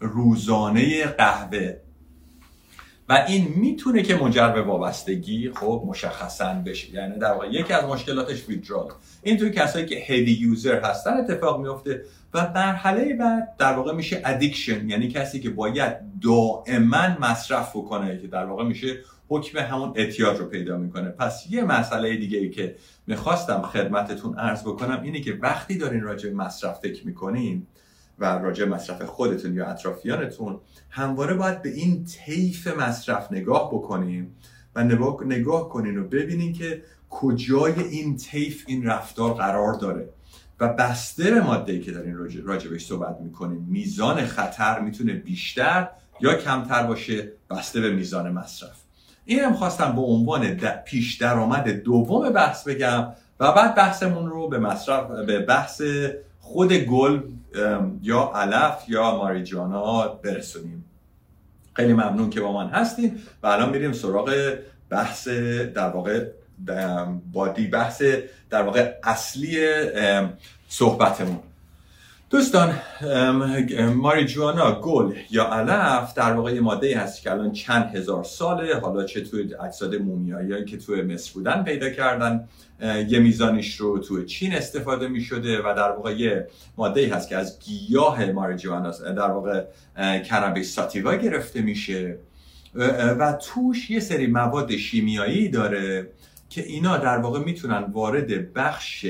[0.00, 1.76] روزانه قهوه.
[3.14, 6.94] این می‌تونه که منجر به وابستگی خب مشخصا بشه.
[6.94, 8.88] یعنی در واقع یکی از مشکلاتش withdrawal
[9.22, 14.22] این توی کسایی که heavy user هستن اتفاق میفته و مرحله بعد در واقع میشه
[14.24, 18.98] addiction یعنی کسی که باید دائما مصرف بکنه که در واقع میشه
[19.28, 21.08] حکم همون اعتیاد رو پیدا می‌کنه.
[21.08, 26.32] پس یه مسئله دیگه ای که می‌خواستم خدمتتون عرض بکنم اینه که وقتی دارین راجع
[26.32, 27.66] مصرف فکر می‌کنین
[28.18, 34.34] و راجع مصرف خودتون یا اطرافیانتون همواره باید به این طیف مصرف نگاه بکنیم
[34.74, 34.84] و
[35.24, 40.08] نگاه کنین و ببینین که کجای این طیف این رفتار قرار داره.
[40.60, 45.88] و بسته به ماده که دارین راجع بهش صحبت می‌کنین میزان خطر می‌تونه بیشتر
[46.20, 48.82] یا کمتر باشه بسته به میزان مصرف.
[49.24, 53.06] اینم خواستم به عنوان پیش درآمد دوم بحث بگم
[53.40, 55.82] و بعد بحثمون رو به مصرف به بحث
[56.40, 57.20] خود گل
[58.02, 60.84] یا علف یا ماریجوانا برسونیم.
[61.74, 64.54] خیلی ممنون که با من هستین و الان میریم سراغ
[64.90, 65.28] بحث
[65.74, 66.26] در واقع
[67.32, 68.02] بادی بحث
[68.50, 69.66] در واقع اصلی
[70.68, 71.40] صحبتمون.
[72.32, 72.74] دوستان
[73.94, 78.80] ماریجوانا گل یا علف در واقع ماده هست که الان چند هزار ساله.
[78.80, 82.48] حالا چه توی اجساد مومیایی که توی مصر بودن پیدا کردن.
[83.08, 87.36] یه میزانش رو توی چین استفاده می شده و در واقع یه ماده هست که
[87.36, 89.64] از گیاه ماریجوانا در واقع
[90.22, 92.18] کرابیس ساتیوا گرفته میشه.
[93.18, 96.08] و توش یه سری مواد شیمیایی داره
[96.50, 99.06] که اینا در واقع می‌تونن وارد بخش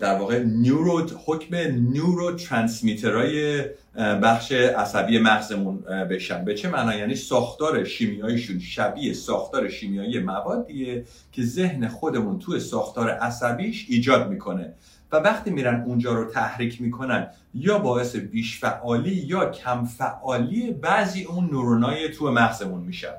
[0.00, 1.56] در واقع نیورو حکم
[1.92, 3.64] نیورو ترانسمیترهای
[3.96, 5.78] بخش عصبی مغزمون
[6.10, 6.44] بشن.
[6.44, 13.10] به چه معنا؟ یعنی ساختار شیمیاییشون شبیه ساختار شیمیایی موادیه که ذهن خودمون توی ساختار
[13.10, 14.72] عصبیش ایجاد می‌کنه.
[15.12, 21.24] و وقتی میرن اونجا رو تحریک می‌کنن یا باعث بیش فعالی یا کم فعالی بعضی
[21.24, 23.14] اون نورونای تو مغزمون میشن.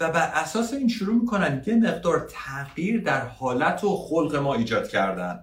[0.00, 4.88] و بر اساس این شروع می‌کنن یه مقدار تغییر در حالت و خلق ما ایجاد
[4.88, 5.40] کردن.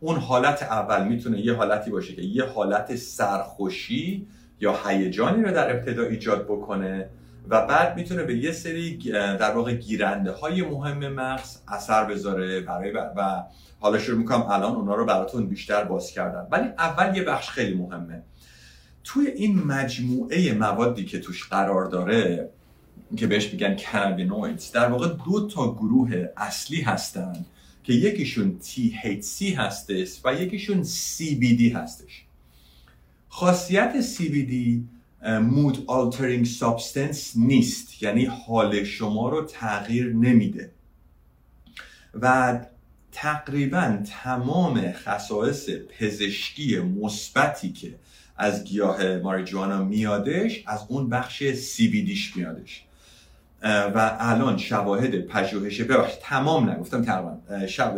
[0.00, 4.26] اون حالت اول می‌تونه یه حالتی باشه که یه حالت سرخوشی
[4.60, 7.08] یا هیجانی رو در ابتدا ایجاد بکنه
[7.48, 12.90] و بعد می‌تونه به یه سری در واقع گیرنده های مهم مغز اثر بذاره برای
[12.90, 13.42] و
[13.80, 16.46] حالا شروع می‌کنم الان اونا رو براتون بیشتر باز کردن.
[16.50, 18.22] ولی اول یه بخش خیلی مهمه.
[19.04, 22.50] توی این مجموعه موادی که توش قرار داره
[23.16, 27.44] که بهش میگن کنابینویدز در واقع دو تا گروه اصلی هستن
[27.84, 32.24] که یکیشون THC هستش و یکیشون CBD هستش.
[33.28, 34.52] خاصیت CBD
[35.28, 38.02] مود altering substance نیست.
[38.02, 40.70] یعنی حال شما رو تغییر نمیده.
[42.14, 42.58] و
[43.12, 47.94] تقریبا تمام خصائص پزشکی مثبتی که
[48.36, 52.84] از گیاه ماریجوانا میادش از اون بخش CBDش میادش.
[53.62, 57.38] و الان شواهد پژوهش ببخشید تمام نگفتم تقریبا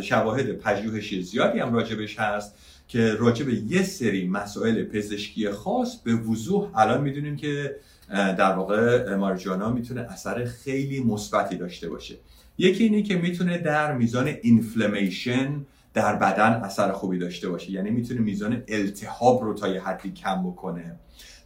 [0.00, 2.54] شواهد پژوهشی زیادی هم راجبش هست
[2.88, 7.76] که راجب یه سری مسائل پزشکی خاص به وضوح الان می‌دونیم که
[8.08, 12.14] در واقع مارجانا می‌تونه اثر خیلی مثبتی داشته باشه.
[12.58, 17.70] یکی اینه که می‌تونه در میزان اینفلمیشن در بدن اثر خوبی داشته باشه.
[17.70, 20.96] یعنی می‌تونه میزان التهاب رو تا یه حدی کم بکنه.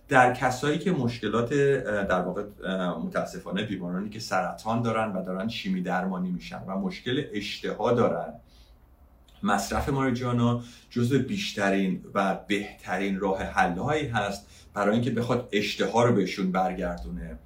[0.09, 2.43] در کسایی که مشکلات در واقع
[2.91, 8.35] متاسفانه بیمارانی که سرطان دارن و دارن شیمی درمانی میشن و مشکل اشتها دارن
[9.43, 16.53] مصرف ماریجوانا جزو بیشترین و بهترین راه حلهایی هست برای اینکه بخواد اشتها رو بهشون
[16.53, 17.39] برگردونه.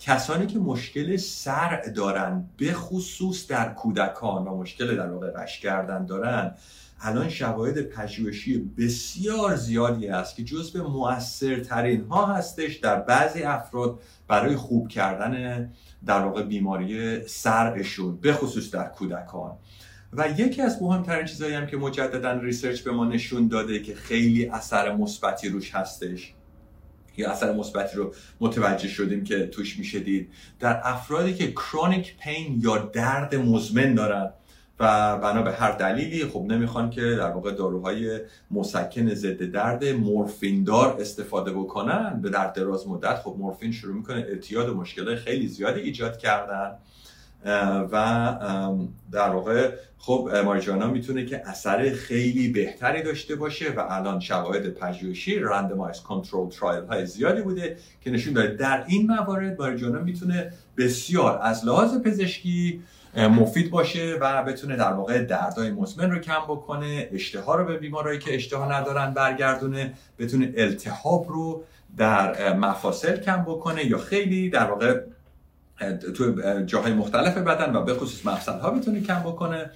[0.00, 6.06] کسانی که مشکل سر دارن به خصوص در کودکان و مشکل در واقع رشد کردن
[6.06, 6.54] دارن
[7.00, 14.56] الان شواهد پژوهشی بسیار زیادی است که جزء موثرترین ها هستش در بعضی افراد برای
[14.56, 15.72] خوب کردن
[16.06, 19.56] در واقع بیماری سرشون به خصوص در کودکان.
[20.12, 24.46] و یکی از مهمترین چیزهایی هم که مجددا research به ما نشون داده که خیلی
[24.46, 26.34] اثر مثبتی روش هستش
[27.16, 30.28] یا اثر مثبتی رو متوجه شدیم که توش میشه دید
[30.60, 34.32] در افرادی که chronic pain یا درد مزمن دارن
[34.80, 40.64] و بنا به هر دلیلی خب نمی‌خوان که در واقع داروهای مسکن ضد درد مورفین
[40.64, 42.20] دار استفاده بکنن.
[42.22, 46.74] به در دراز مدت خب مورفین شروع می‌کنه اعتیاد و مشکل خیلی زیادی ایجاد کردن.
[47.92, 48.36] و
[49.12, 55.38] در واقع خب ماریجوانا می‌تونه که اثر خیلی بهتری داشته باشه و الان شواهد پژوهشی
[55.38, 58.54] رندمایز کنترل ترایل های زیادی بوده که نشون داده.
[58.54, 62.82] در این موارد ماریجوانا می‌تونه بسیار از لحاظ پزشکی
[63.16, 68.18] مفید باشه و بتونه در واقع دردای مزمن رو کم بکنه اشتها رو به بیمارایی
[68.18, 71.64] که اشتها ندارن برگردونه بتونه التهاب رو
[71.96, 75.00] در مفاصل کم بکنه یا خیلی در واقع
[76.16, 76.34] تو
[76.66, 79.70] جاهای مختلف بدن و به خصوص مفصل ها بتونه کم بکنه.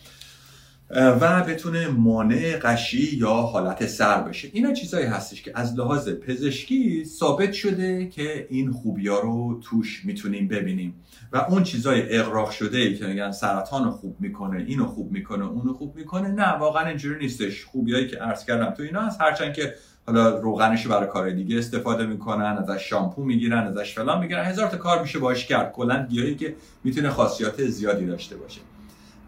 [0.91, 4.49] و بتونه مانع قشی یا حالت سر بشه.
[4.53, 10.05] اینا چیزایی هستش که از لحاظ پزشکی ثابت شده که این خوبی ها رو توش
[10.05, 10.95] می‌تونیم ببینیم.
[11.33, 15.73] و اون چیزای اقراق شده ای که میگن سرطان خوب می‌کنه اینو خوب می‌کنه اونو
[15.73, 17.65] خوب می‌کنه نه واقعا اینجوری نیستش.
[17.65, 19.21] خوبیایی که عرض کردم تو اینا هست.
[19.21, 19.75] هرچند که
[20.07, 24.45] حالا روغنش برای کار دیگه استفاده می‌کنن ازش شامپو می‌گیرن ازش فلان می‌گیرن.
[24.45, 25.73] هزار تا کار میشه باش کرد.
[25.73, 28.61] کلا گیاهی که می‌تونه خاصیات زیادی داشته باشه.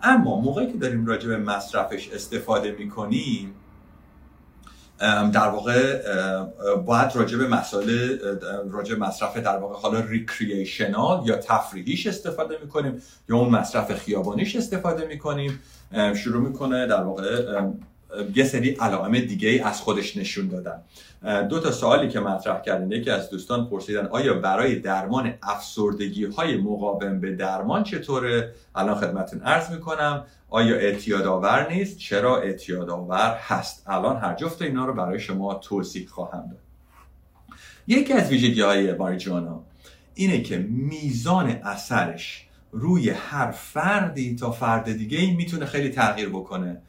[0.05, 3.55] اما موقعی که داریم راجع به مصرفش استفاده می‌کنیم
[5.33, 6.03] در واقع
[6.77, 8.19] باید راجع به مسائل
[8.71, 15.07] راجع مصرف در واقع حالا ریکرییشنال یا تفریحیش استفاده می‌کنیم یا اون مصرف خیابانیش استفاده
[15.07, 15.61] می‌کنیم.
[16.15, 17.61] شروع می‌کنه در واقع
[18.35, 20.83] یه سری علائم دیگه از خودش نشون دادن.
[21.49, 26.57] دو تا سوالی که مطرح کردن یکی از دوستان پرسیدن آیا برای درمان افسردگی های
[26.57, 33.39] مقاوم به درمان چطوره؟ الان خدمتون عرض می‌کنم آیا اعتیاد آور نیست؟ چرا اعتیاد آور
[33.41, 36.61] هست؟ الان هر جفت اینا رو برای شما توضیح خواهم داد.
[37.87, 39.61] یکی از ویژگی های ماریجوانا
[40.15, 46.83] اینه که میزان اثرش روی هر فردی تا فرد دیگه ای می‌تونه خیلی تغییر بکنه.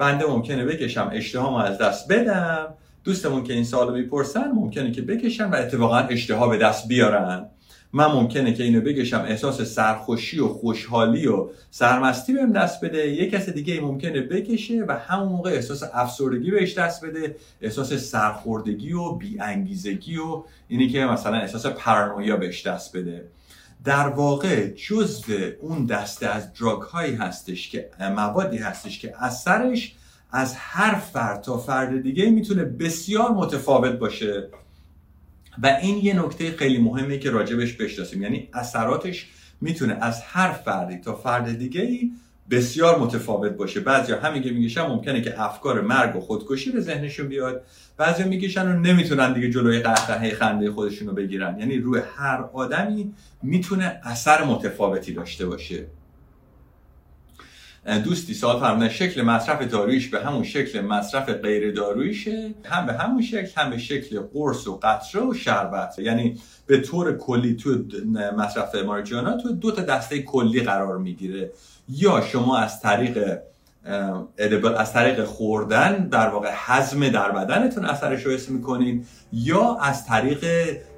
[0.00, 2.74] بنده ممکنه بکشم اشتهامو از دست بدم.
[3.04, 7.46] دوستمون که این سوالو می‌پرسن ممکنه که بکشن و اتفاقا اشتها به دست بیارن.
[7.92, 13.10] من ممکنه که اینو بکشم احساس سرخوشی و خوشحالی و سرمستی بهم دست بده.
[13.10, 17.36] یه کس دیگه ممکنه بکشه و همون موقع احساس افسردگی بهش دست بده.
[17.60, 23.24] احساس سرخوردگی و بیانگیزگی و اینی که مثلا احساس پرانویا بهش دست بده.
[23.84, 29.94] در واقع جزو اون دسته از دراگ هایی هستش که موادی هستش که اثرش
[30.32, 34.48] از هر فرد تا فرد دیگه می‌تونه بسیار متفاوت باشه.
[35.62, 38.22] و این یه نکته خیلی مهمه که راجبش بشناسیم.
[38.22, 39.28] یعنی اثراتش
[39.60, 42.10] می‌تونه از هر فردی تا فرد دیگه ای
[42.50, 43.80] بسیار متفاوت باشه.
[43.80, 47.62] بعضیا همین که میگیشن ممکنه که افکار مرگ و خودکشی به ذهنشون بیاد.
[48.00, 51.58] بعضیا میگیشن و نمی‌تونن دیگه جلوی قهقهه خنده خودشون رو بگیرن.
[51.58, 55.86] یعنی روی هر آدمی می‌تونه اثر متفاوتی داشته باشه.
[58.04, 63.22] دوستی سال فرمودن شکل مصرف دارویش به همون شکل مصرف غیر دارویشه هم به همون
[63.22, 65.98] شکل هم به شکل قرص و قطره و شربت.
[65.98, 67.84] یعنی به طور کلی تو
[68.36, 71.50] مصرف مارجانا تو دو تا دسته کلی قرار می‌گیره.
[71.88, 73.38] یا شما از طریق
[74.78, 80.44] از طریق خوردن در واقع هضم در بدنتون اثرش رو حس می‌کنین یا از طریق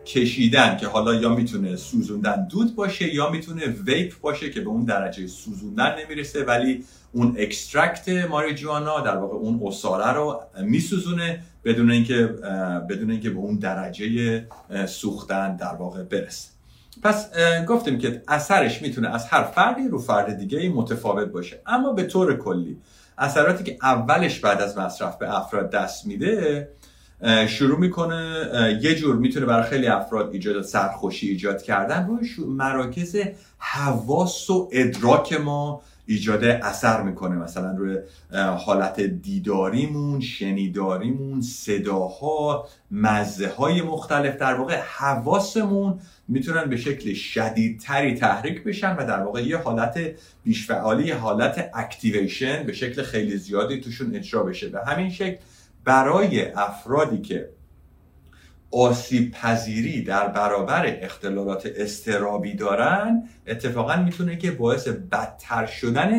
[0.07, 4.85] کشیدن که حالا یا می‌تونه سوزوندن دود باشه یا می‌تونه vape باشه که به اون
[4.85, 12.27] درجه سوزوندن نمی‌رسه ولی اون extract ماریجوانا در واقع اون عصاره رو میسوزونه بدون اینکه
[12.91, 14.45] بدون اینکه به اون درجه
[14.87, 16.49] سوختن در واقع برسه.
[17.03, 17.31] پس
[17.69, 21.61] گفتیم که اثرش می‌تونه از هر فردی رو فرد دیگه متفاوت باشه.
[21.67, 22.77] اما به طور کلی
[23.19, 26.69] اثراتی که اولش بعد از مصرف به افراد دست میده
[27.49, 32.07] شروع می‌کنه یه جور می‌تونه برای خیلی افراد ایجاد سرخوشی ایجاد کردن.
[32.07, 33.17] روی مراکز
[33.59, 37.37] حواس و ادراک ما ایجاد اثر می‌کنه.
[37.37, 37.99] مثلا روی
[38.59, 44.37] حالت دیداریمون شنیداریمون صداها مزه های مختلف.
[44.37, 45.99] در واقع حواسمون
[46.33, 50.01] می‌تونن به شکل شدیدتری تحریک بشن و در واقع یه حالت
[50.45, 54.69] بیشفعالی یه حالت اکتیویشن به شکل خیلی زیادی توشون اجرا بشه.
[54.69, 55.37] به همین شکل
[55.85, 57.49] برای افرادی که
[58.71, 66.11] آسیب پذیری در برابر اختلالات استرابی دارن اتفاقا می‌تونه که باعث بدتر شدن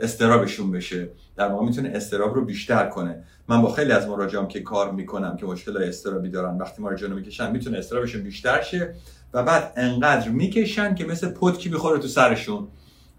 [0.00, 1.08] استرابشون بشه.
[1.36, 3.24] در واقع می‌تونه استراب رو بیشتر کنه.
[3.48, 7.50] من با خیلی از مراجعام که کار می‌کنم که مشکل استرابی دارن وقتی مراجعه می‌کشن
[7.50, 8.94] می‌تونه استرابشون بیشتر شه.
[9.34, 12.68] و بعد انقدر می‌کشن که مثل پتکی می‌خوره تو سرشون.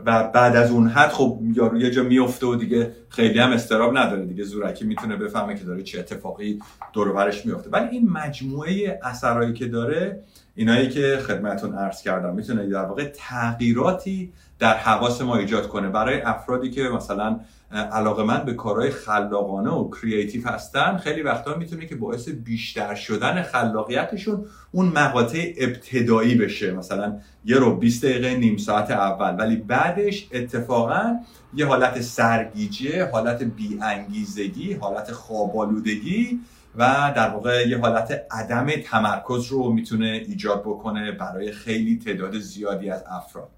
[0.05, 3.97] و بعد از اون حد خب یارو یه جا میفته و دیگه خیلی هم استراب
[3.97, 4.25] نداره.
[4.25, 6.59] دیگه زورکی می‌تونه بفهمه که داره چه اتفاقی
[6.93, 7.69] دور میفته.
[7.69, 10.19] ولی این مجموعه اثرایی که داره
[10.55, 15.89] اینایی که خدمتون عرض کردم می‌تونه در واقع تغییراتی در حواس ما ایجاد کنه.
[15.89, 17.39] برای افرادی که مثلا
[17.73, 23.41] علاقه من به کارهای خلاقانه و کریتیو هستن خیلی وقتا می‌تونه که باعث بیشتر شدن
[23.41, 26.71] خلاقیتشون اون مقاطع ابتدایی بشه.
[26.71, 29.35] مثلا یه رو 20 دقیقه نیم ساعت اول.
[29.39, 31.19] ولی بعدش اتفاقا
[31.55, 36.39] یه حالت سرگیجه حالت بیانگیزگی حالت خوابالودگی
[36.75, 42.89] و در واقع یه حالت عدم تمرکز رو می‌تونه ایجاد بکنه برای خیلی تعداد زیادی
[42.89, 43.49] از افراد.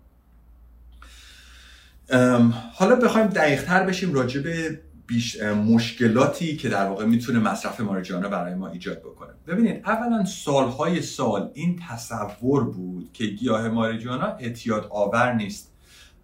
[2.74, 8.56] حالا بخوایم دقیقتر بشیم راجع به بیش مشکلاتی که در واقع می‌تونه مصرف ماریجوانا برای
[8.56, 9.30] ما ایجاد بکنه.
[9.48, 15.72] ببینید اولا سالهای سال این تصور بود که گیاه ماریجوانا اعتیاد آور نیست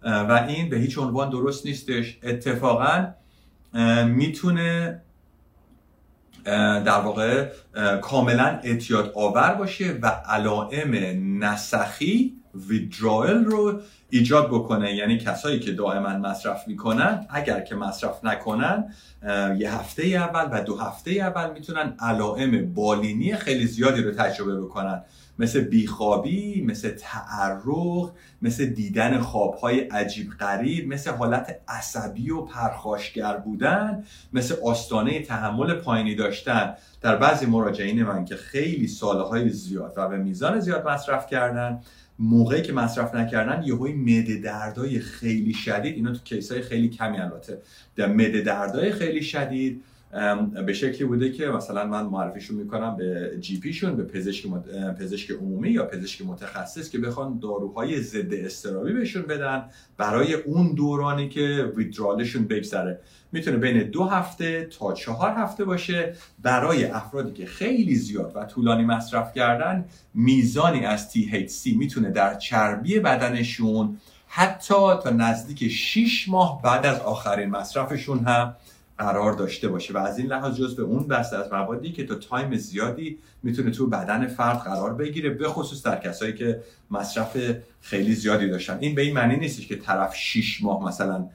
[0.02, 2.18] و این به هیچ عنوان درست نیستش.
[2.22, 3.08] اتفاقا
[4.06, 5.00] می‌تونه
[6.84, 7.48] در واقع
[8.02, 10.94] کاملا اعتیاد آور باشه و علائم
[11.44, 12.36] نسخی
[12.68, 13.80] ویدرائل رو
[14.14, 18.92] ایجاد بکنه یعنی کسایی که دائما مصرف می‌کنن اگر که مصرف نکنن
[19.58, 25.02] یه هفته اول و دو هفته اول می‌تونن علائم بالینی خیلی زیادی رو تجربه بکنن.
[25.38, 28.10] مثل بیخوابی مثل تعرق
[28.42, 36.14] مثل دیدن خوابهای عجیب غریب مثل حالت عصبی و پرخاشگر بودن مثل آستانه تحمل پایینی
[36.14, 36.74] داشتن.
[37.00, 41.80] در بعضی مراجعین من که خیلی سالهای زیاد و به میزان زیاد مصرف کردن
[42.18, 47.58] موقعی که مصرف نکردن یهوی معده دردای خیلی شدید اینا تو کیسای خیلی کمی البته
[47.96, 49.82] در معده دردای خیلی شدید
[50.66, 54.46] به شکلی بوده که مثلا من معرفیشون می‌کنم به جی پیشون به پزشک,
[55.00, 59.64] پزشک عمومی یا پزشک متخصص که بخوان داروهای ضد استرابی بهشون بدن
[59.96, 63.00] برای اون دورانی که ویدرالشون بگذره.
[63.32, 66.14] می‌تونه بین دو هفته تا چهار هفته باشه.
[66.42, 73.00] برای افرادی که خیلی زیاد و طولانی مصرف کردن میزانی از THC می‌تونه در چربی
[73.00, 73.96] بدنشون
[74.28, 78.54] حتی تا نزدیک 6 ماه بعد از آخرین مصرفشون هم
[78.98, 79.94] قرار داشته باشه.
[79.94, 83.70] و از این لحاظ جز به اون بسته از موادی که تا تایم زیادی می‌تونه
[83.70, 87.36] تو بدن فرد قرار بگیره به خصوص در کسایی که مصرف
[87.80, 88.78] خیلی زیادی داشتن.
[88.80, 91.26] این به این معنی نیستش که طرف 6 ماه مثلا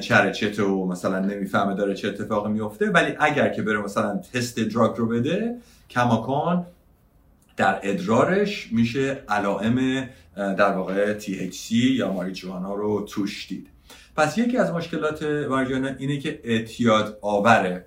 [0.00, 4.60] چره چته و مثلا نمی‌فهمه داره چه اتفاقی میفته ولی اگر که بره مثلا تست
[4.60, 5.56] دراگ رو بده
[5.90, 6.66] کماکان
[7.56, 13.66] در ادرارش میشه علائم در واقع THC یا ماریجوانا رو توش دید.
[14.16, 17.84] پس یکی از مشکلات ماریجوانا اینه که اعتیاد آوره.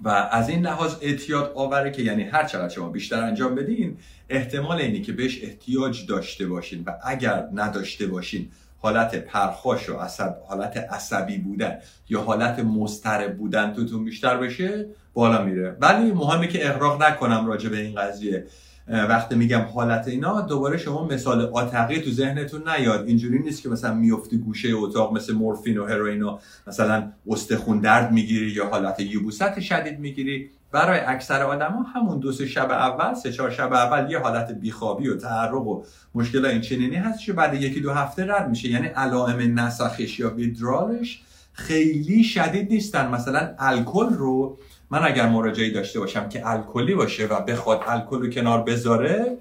[0.00, 3.96] و از این لحاظ اعتیاد آوره که یعنی هر چقدر شما بیشتر انجام بدین
[4.28, 6.84] احتمال اینه که بهش احتیاج داشته باشین.
[6.86, 8.48] و اگر نداشته باشین
[8.78, 15.44] حالت پرخاش و عصب حالت عصبی بودن یا حالت مضطرب بودن توتون بیشتر بشه بالا
[15.44, 15.76] میره.
[15.80, 18.46] ولی مهمه که اغراق نکنم راجع به این قضیه.
[18.88, 23.06] وقتی میگم حالت اینا دوباره شما مثال آتقی تو ذهنتون نیاد.
[23.06, 28.50] اینجوری نیست که مثلا میفتی گوشه اتاق مثل مورفین و هروئین مثلا استخون درد می‌گیری
[28.50, 30.50] یا حالت یبوست شدید می‌گیری.
[30.72, 35.08] برای اکثر آدما همون دو سه شب اول سه چهار شب اول یه حالت بیخوابی
[35.08, 38.68] و تعرق و مشکل این چنینی هست که بعد یکی دو هفته رد میشه.
[38.68, 43.10] یعنی علائم نسخش یا ویدرالش خیلی شدید نیستن.
[43.10, 44.58] مثلا الکل رو
[44.90, 49.38] من اگر مراجعی داشته باشم که الکلی باشه و بخواد الکل رو کنار بذاره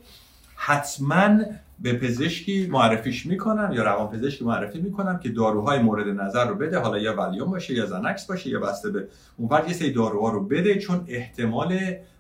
[0.56, 1.40] حتما
[1.80, 6.80] به پزشکی معرفیش می‌کنم یا روان پزشکی معرفی می‌کنم که داروهای مورد نظر رو بده.
[6.80, 9.08] حالا یا ولیوم باشه یا زنکس باشه یا بسته به
[9.38, 11.80] اون فرد یه سری داروها رو بده چون احتمال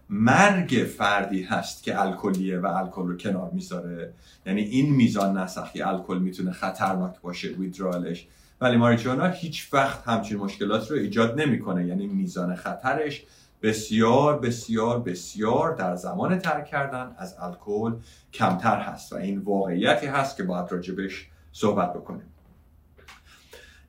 [0.09, 4.13] مرگ فردی هست که الکلیه و الکل رو کنار می‌ذاره.
[4.45, 8.27] یعنی این میزان نسخی الکل می‌تونه خطرناک باشه ویدرالش
[8.61, 11.85] ولی ماریجوانا هیچ وقت همچین مشکلات رو ایجاد نمی‌کنه.
[11.85, 13.23] یعنی میزان خطرش
[13.61, 17.93] بسیار بسیار بسیار در زمان ترک کردن از الکل
[18.33, 22.25] کمتر هست و این واقعیتی هست که باید راجبش صحبت بکنیم.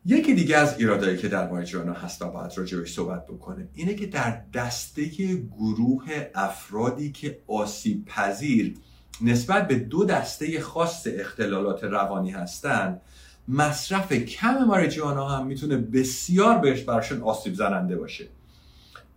[0.09, 4.07] یکی دیگه از ایرادایی که در ماریجوانا هست و باید راجبش صحبت بکنیم اینه که
[4.07, 5.05] در دسته
[5.35, 6.05] گروه
[6.35, 8.75] افرادی که آسیب پذیر
[9.21, 13.01] نسبت به دو دسته خاص اختلالات روانی هستند
[13.49, 18.29] مصرف کم ماریجوانا هم می‌تونه بسیار بهش براشون آسیب زننده باشه.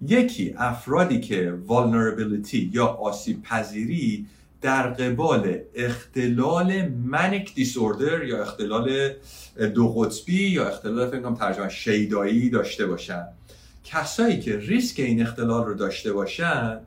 [0.01, 4.25] یکی افرادی که vulnerability یا آسیب پذیری
[4.61, 9.13] در قبال اختلال منیک دیسوردر یا اختلال
[9.75, 13.25] دو قطبی یا اختلال فکر ترجمه شیدایی داشته باشن.
[13.83, 16.79] کسایی که ریسک این اختلال رو داشته باشن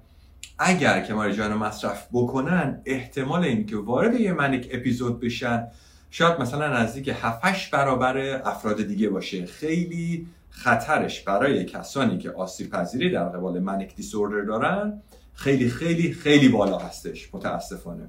[0.59, 5.67] اگر که ماریجوانا مصرف بکنن احتمال اینکه وارد یه منیک اپیزود بشن
[6.11, 9.47] شاید مثلا نزدیک 7 برابر افراد دیگه باشه.
[9.47, 15.03] خیلی خطرش برای کسانی که آسیب پذیری در قبال منیک دیسوردر دارن
[15.35, 17.35] خیلی خیلی خیلی بالا هستش.
[17.35, 18.09] متاسفانه.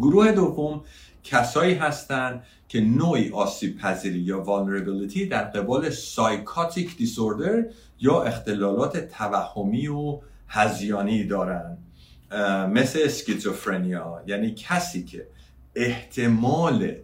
[0.00, 0.84] گروه دوم
[1.24, 7.64] کسایی هستند که نوعی آسیب پذیری یا vulnerability در قبال سایکاتیک دیسوردر
[8.00, 11.78] یا اختلالات توهمی و هزیانی دارن.
[12.72, 15.26] مثل اسکیزوفرنیا یعنی کسی که
[15.74, 16.94] احتمال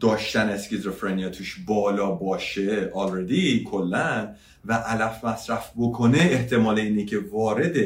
[0.00, 4.34] داشتن اسکیزوفرنیا توش بالا باشه آلردی کلا.
[4.64, 7.76] و علف مصرف بکنه احتمال اینه که وارد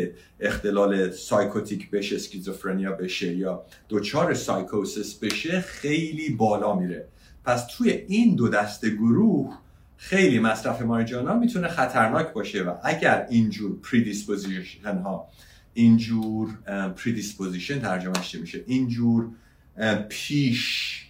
[0.41, 7.09] اختلال psychotic بشه schizophrenia بشه یا دچار psychosis بشه خیلی بالا میره.
[7.45, 9.59] پس توی این دو دسته گروه
[9.97, 15.29] خیلی مصرف ماریجوانا می‌تونه خطرناک باشه و اگر اینجور predisposition ها
[15.75, 16.51] اینجور
[16.97, 19.29] predisposition ترجمه میشه؟ اینجور
[20.09, 21.04] پیش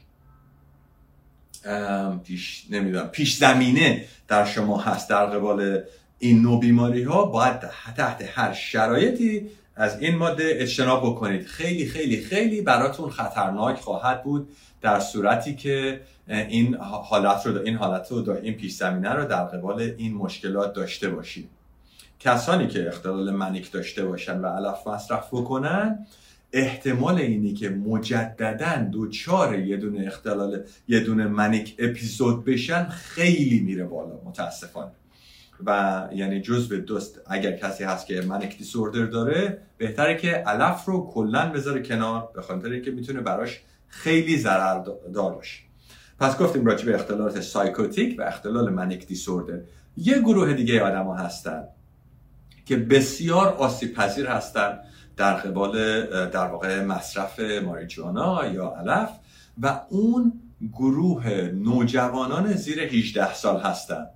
[2.24, 5.10] پیش نمی‌دونم پیش زمینه در شما هست.
[5.10, 5.80] در قبال
[6.18, 11.46] این نوع بیماری ها باید تحت هر شرایطی از این ماده اجتناب بکنید.
[11.46, 14.48] خیلی خیلی خیلی براتون خطرناک خواهد بود
[14.80, 19.80] در صورتی که این حالت رو این حالت رو این پیش زمینه رو در قبال
[19.80, 21.48] این مشکلات داشته باشید.
[22.20, 26.06] کسانی که اختلال منیک داشته باشن و علف مصرف بکنن
[26.54, 33.84] احتمال اینی که مجددا دوچار یه دونه اختلال یه دونه منیک اپیزود بشن خیلی میره
[33.84, 34.90] بالا متاسفانه.
[35.66, 41.10] و یعنی جزء دوست اگر کسی هست که منیک دیسوردر داره بهتره که علف رو
[41.14, 44.84] کلا بذاره کنار به خاطر اینکه می‌تونه براش خیلی ضرر
[45.14, 45.60] دار باشه.
[46.20, 49.60] پس گفتیم راجع به اختلالات سایکوتیک و اختلال منیک دیسوردر
[49.96, 51.64] یه گروه دیگه آدم ها هستن
[52.66, 54.78] که بسیار آسیب پذیر هستن.
[55.16, 59.10] در قبال در واقع مصرف ماریجوانا یا علف
[59.62, 60.40] و اون
[60.72, 64.10] گروه نوجوانان زیر 18 سال هستند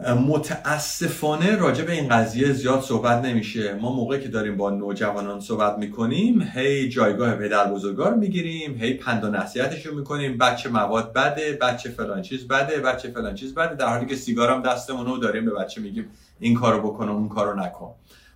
[0.00, 3.74] متاسفانه راجع به این قضیه زیاد صحبت نمیشه.
[3.74, 9.24] ما موقعی که داریم با نوجوانان صحبت می‌کنیم هی جایگاه پدر بزرگار می‌گیریم هی پند
[9.24, 10.38] و نصیحتشو می‌کنیم.
[10.38, 13.74] بچه مواد بده بچه فلان چیز بده بچه فلان چیز بده.
[13.74, 16.06] در حالی که سیگارم دستمونو داریم به بچه میگیم
[16.40, 17.94] این کارو بکن اون کارو نکن.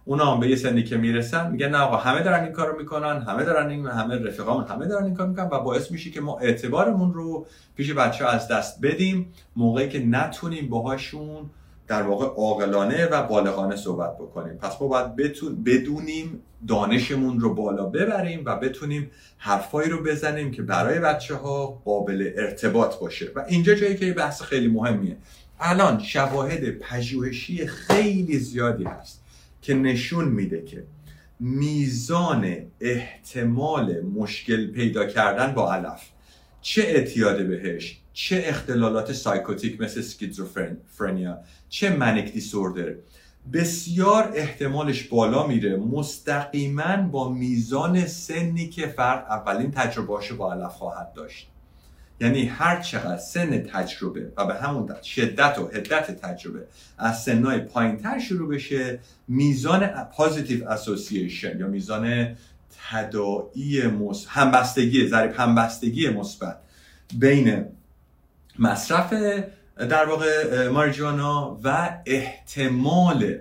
[0.09, 3.23] اونا هم به یه سنی که می‌رسن میگن نه آقا همه دارن این کارو می‌کنن
[3.23, 6.39] همه دارن این همه رفیقامون همه دارن این کار می‌کنن و باعث میشه که ما
[6.39, 7.47] اعتبارمون رو
[7.77, 11.51] پیش بچه از دست بدیم موقعی که نتونیم باهاشون
[11.87, 14.55] در واقع عاقلانه و بالغانه صحبت بکنیم.
[14.55, 15.17] پس ما باید
[15.65, 22.31] بدونیم دانشمون رو بالا ببریم و بتونیم حرفایی رو بزنیم که برای بچه ها قابل
[22.37, 23.33] ارتباط باشه.
[23.37, 25.17] و اینجا جایی که بحث خیلی مهمیه.
[25.61, 29.28] الان شواهد پژوهشی خیلی زیادی هست.
[29.63, 30.85] که نشون میده که
[31.41, 36.03] میزان احتمال مشکل پیدا کردن با علف
[36.61, 41.39] چه اعتیاد بهش چه اختلالات psychotic مثل schizophrenia
[41.69, 42.95] چه manic disorder
[43.53, 45.77] بسیار احتمالش بالا میره.
[45.77, 51.51] مستقیما با میزان سنی که فرد اولین تجربه‌هاشو با علف خواهد داشت.
[52.21, 56.67] یعنی هر چقدر سن تجربه و به همون شدت و حدت تجربه
[56.99, 58.99] از سنهای پایین تر شروع بشه
[59.29, 62.37] میزان positive association یا میزان
[62.91, 64.27] تدائی مس...
[64.29, 66.57] همبستگی ضریب همبستگی مثبت
[67.15, 67.65] بین
[68.59, 69.13] مصرف
[69.79, 73.39] در واقع ماریجوانا و احتمال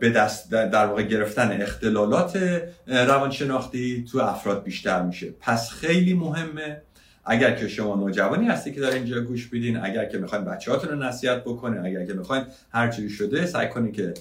[0.00, 5.30] به دست در واقع گرفتن اختلالات روانشناختی تو افراد بیشتر میشه.
[5.40, 6.82] پس خیلی مهمه
[7.24, 10.98] اگر که شما نوجوانی هستی که در اینجا گوش بیدین اگر که می‌خواین بچه‌هاتون رو
[10.98, 14.14] نصیحت بکنین اگر که می‌خواین هر چیزی شده سعی کنین که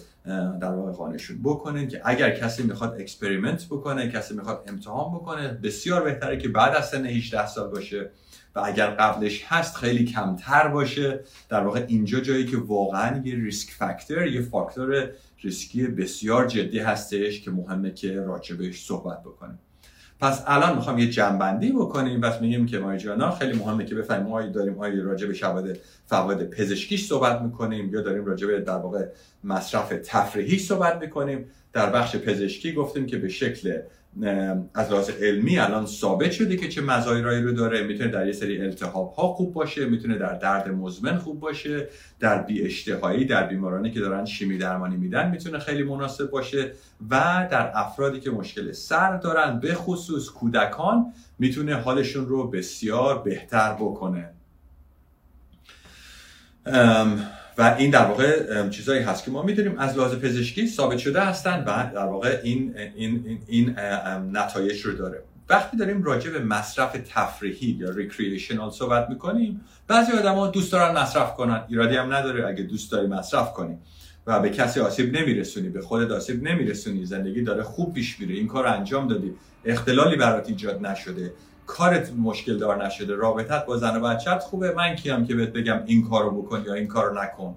[0.61, 6.03] در واقع قانعشون بکنین که اگر کسی می‌خواد experiment بکنه کسی می‌خواد امتحان بکنه بسیار
[6.03, 8.09] بهتره که بعد از سن 18 سال باشه
[8.55, 11.19] و اگر قبلش هست خیلی کمتر باشه.
[11.49, 15.09] در واقع اینجا جایی که واقعا یه risk factor یه فاکتور
[15.41, 19.59] ریسکی بسیار جدی هستش که مهمه که راجع بهش صحبت بکنیم.
[20.19, 22.21] پس الان می‌خوام یه جمع‌بندی بکنیم.
[22.21, 26.49] پس میگیم که ماریجوانا خیلی مهمه که بفهمیم ما داریم آیا راجع به شواهد فواید
[26.49, 29.05] پزشکیش صحبت می‌کنیم یا داریم راجع به در واقع
[29.43, 31.45] مصرف تفریحی صحبت می‌کنیم.
[31.73, 33.79] در بخش پزشکی گفتیم که به شکل
[34.73, 37.83] از لحاظ علمی الان ثابت شده که چه مزایایی رو داره.
[37.83, 41.87] می‌تونه در یه سری التهاب ها خوب باشه می‌تونه در درد مزمن خوب باشه
[42.19, 46.71] در بی اشتهایی در بیمارانی که دارن شیمی درمانی میدن می‌تونه خیلی مناسب باشه
[47.09, 53.73] و در افرادی که مشکل سر دارن به خصوص کودکان می‌تونه حالشون رو بسیار بهتر
[53.73, 54.29] بکنه.
[57.59, 61.63] و این در واقع چیزایی هست که ما می‌دونیم از لحاظ پزشکی ثابت شده هستن
[61.67, 63.75] و در واقع این این این,
[64.31, 65.23] نتایج رو داره.
[65.49, 71.33] وقتی داریم راجع به مصرف تفریحی یا ریکرییشنال صحبت می‌کنیم بعضی ها دوست دارن مصرف
[71.33, 71.63] کنن.
[71.69, 73.77] ایرادی هم نداره اگه دوست داری مصرف کنی
[74.27, 78.47] و به کسی آسیب نمیرسونی به خودت آسیب نمیرسونی زندگی داره خوب پیش میره این
[78.47, 79.33] کار انجام دادی
[79.65, 81.33] اختلالی برات ایجاد نشده
[81.69, 83.15] کارت مشکل دار نشده.
[83.15, 84.73] رابطت با زن و بچت خوبه.
[84.73, 87.55] من کیم که بهت بگم این کارو بکن یا این کارو نکن.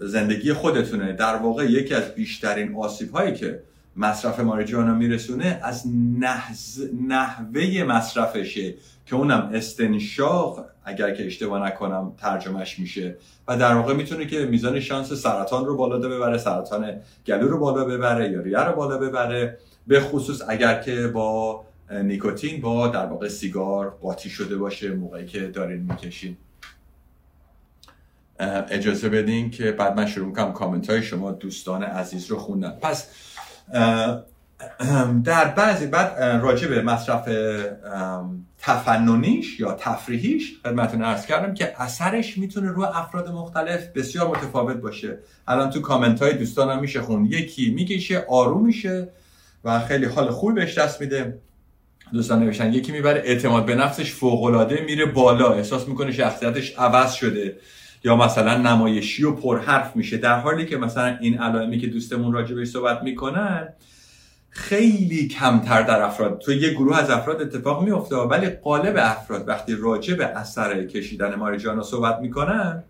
[0.00, 1.12] زندگی خودتونه.
[1.12, 3.62] در واقع یکی از بیشترین آسیب هایی که
[3.96, 5.84] مصرف ماریجوانا میرسونه از
[6.18, 6.88] نحز...
[7.08, 8.74] نحوه مصرفشه
[9.06, 13.16] که اونم استنشاق اگر که اشتباه نکنم ترجمهش میشه.
[13.48, 17.84] و در واقع می‌تونه که میزان شانس سرطان رو بالا ببره سرطان گلو رو بالا
[17.84, 19.58] ببره یا ریه رو بالا ببره.
[19.86, 25.40] به خصوص اگر که با نیکوتین با در واقع سیگار قاطی شده باشه موقعی که
[25.40, 26.36] دارین می‌کشین.
[28.68, 32.70] اجازه بدین که بعد من شروع می‌کنم کامنت های شما دوستان عزیز رو خوندن.
[32.70, 33.06] پس
[35.24, 37.28] در بعضی بعد راجع به مصرف
[38.58, 45.18] تفننیش یا تفریحیش خدمتتون ارز کردم که اثرش می‌تونه روی افراد مختلف بسیار متفاوت باشه.
[45.48, 49.08] الان تو کامنت های دوستانم میشه خون یکی می‌کشه آروم میشه
[49.64, 51.38] و خیلی حال خوب بهش دست میده.
[52.12, 57.12] دوستان نوشتن یکی می‌بره اعتماد به نفسش فوق العاده میره بالا احساس می‌کنه شخصیتش عوض
[57.12, 57.56] شده.
[58.04, 60.16] یا مثلا نمایشی و پرحرف میشه.
[60.16, 63.68] در حالی که مثلا این علائمی که دوستمون راجع صحبت می‌کنن
[64.50, 66.38] خیلی کمتر در افراد.
[66.38, 71.34] تو یه گروه از افراد اتفاق میفته ولی قالب افراد وقتی راجع به اثر کشیدن
[71.34, 72.84] ماریجانا صحبت می‌کنن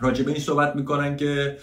[0.00, 1.56] راجع به این صحبت می‌کنن که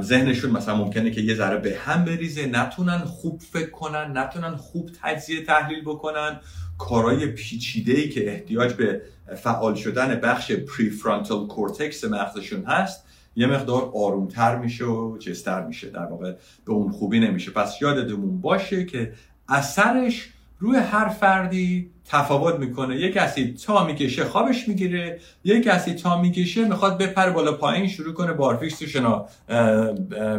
[0.00, 4.90] ذهنشون مثلا ممکنه که یه ذره به هم بریزه نتونن خوب فکر کنن نتونن خوب
[5.02, 6.40] تجزیه تحلیل بکنن.
[6.78, 9.02] کارهای پیچیده ای که احتیاج به
[9.36, 13.04] فعال شدن بخش prefrontal cortex مغزشون هست
[13.36, 15.90] یه مقدار آرومتر میشه و جستر میشه.
[15.90, 16.32] در واقع
[16.64, 17.50] به اون خوبی نمیشه.
[17.50, 19.12] پس یادتون باشه که
[19.48, 22.96] اثرش روی هر فردی تفاوت می‌کنه.
[22.96, 28.14] یک کسی تا می‌کشه خوابش می‌گیره یک کسی تا می‌کشه می‌خواد بپره بالا پایین شروع
[28.14, 29.26] کنه بارفیکس شنا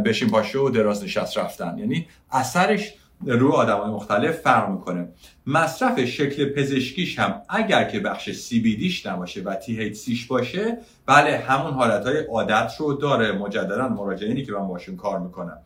[0.05, 1.77] بشین پاشه و دراز نشست رفتن.
[1.77, 2.93] یعنی اثرش
[3.25, 5.07] رو آدم های مختلف فرق می‌کنه.
[5.47, 12.07] مصرف شکل پزشکیش هم اگر که بخش CBDش نباشه و THCش باشه بله همون حالت
[12.07, 13.31] های عادت رو داره.
[13.31, 15.57] مجددا مراجعینی که من باشون کار می‌کنم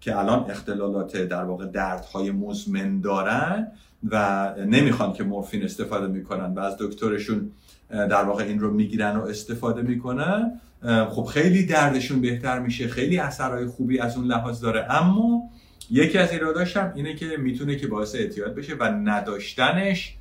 [0.00, 3.72] که الان اختلالات در واقع دردهای مزمن دارن
[4.10, 7.50] و نمی‌خوان که مورفین استفاده می‌کنن و از دکترشون
[7.90, 10.60] در واقع این رو می‌گیرن و استفاده می‌کنن.
[11.10, 14.92] خب خیلی دردشون بهتر میشه خیلی اثرهای خوبی از اون لحاظ داره.
[14.92, 15.50] اما
[15.90, 20.14] یکی از ایراداش هم اینه که می‌تونه که باعث اعتیاد بشه و نداشتنش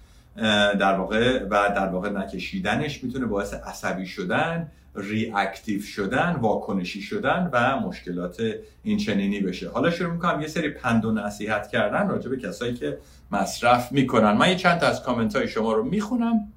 [0.79, 7.79] در واقع و در واقع نکشیدنش می‌تونه باعث عصبی شدن ریاکتیو شدن واکنشی شدن و
[7.79, 8.41] مشکلات
[8.83, 9.69] این چنینی بشه.
[9.69, 12.97] حالا شروع می‌کنم یه سری پند و نصیحت کردن راجع به کسایی که
[13.33, 14.31] مصرف می‌کنن.
[14.31, 16.53] من یه چند تا از کامنت های شما رو می‌خونم.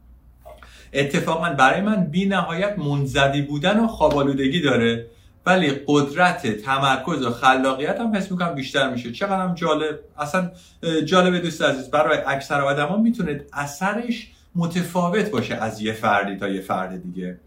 [0.93, 5.07] اتفاقا برای من بی نهایت منزدی بودن و خوابالودگی داره
[5.47, 9.13] ولی قدرت تمرکز و خلاقیت هم حس می‌کنم بیشتر میشه.
[9.13, 9.99] چقدر هم جالب.
[10.19, 10.51] اصلا
[11.05, 16.61] جالب دوست عزیز برای اکثر آدما می‌تونه اثرش متفاوت باشه از یه فردی تا یه
[16.61, 17.39] فرد دیگه.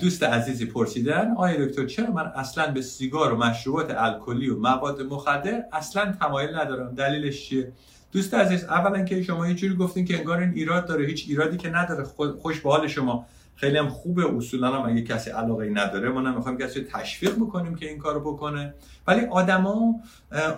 [0.00, 5.02] دوست عزیزی پرسیدن آیا دکتر چرا من اصلا به سیگار و مشروبات الکلی و مواد
[5.02, 7.72] مخدر اصلا تمایل ندارم؟ دلیلش چیه؟
[8.16, 11.56] دوست عزیز اولا که شما یه جوری گفتین که انگار این ایراد داره هیچ ایرادی
[11.56, 12.04] که نداره.
[12.42, 13.26] خوش به حال شما.
[13.56, 14.36] خیلی هم خوبه.
[14.36, 18.20] اصولا هم اگه کسی علاقه ای نداره ما نمی‌خوایم کسی تشویق بکنیم که این کارو
[18.20, 18.74] بکنه.
[19.06, 19.94] ولی آدما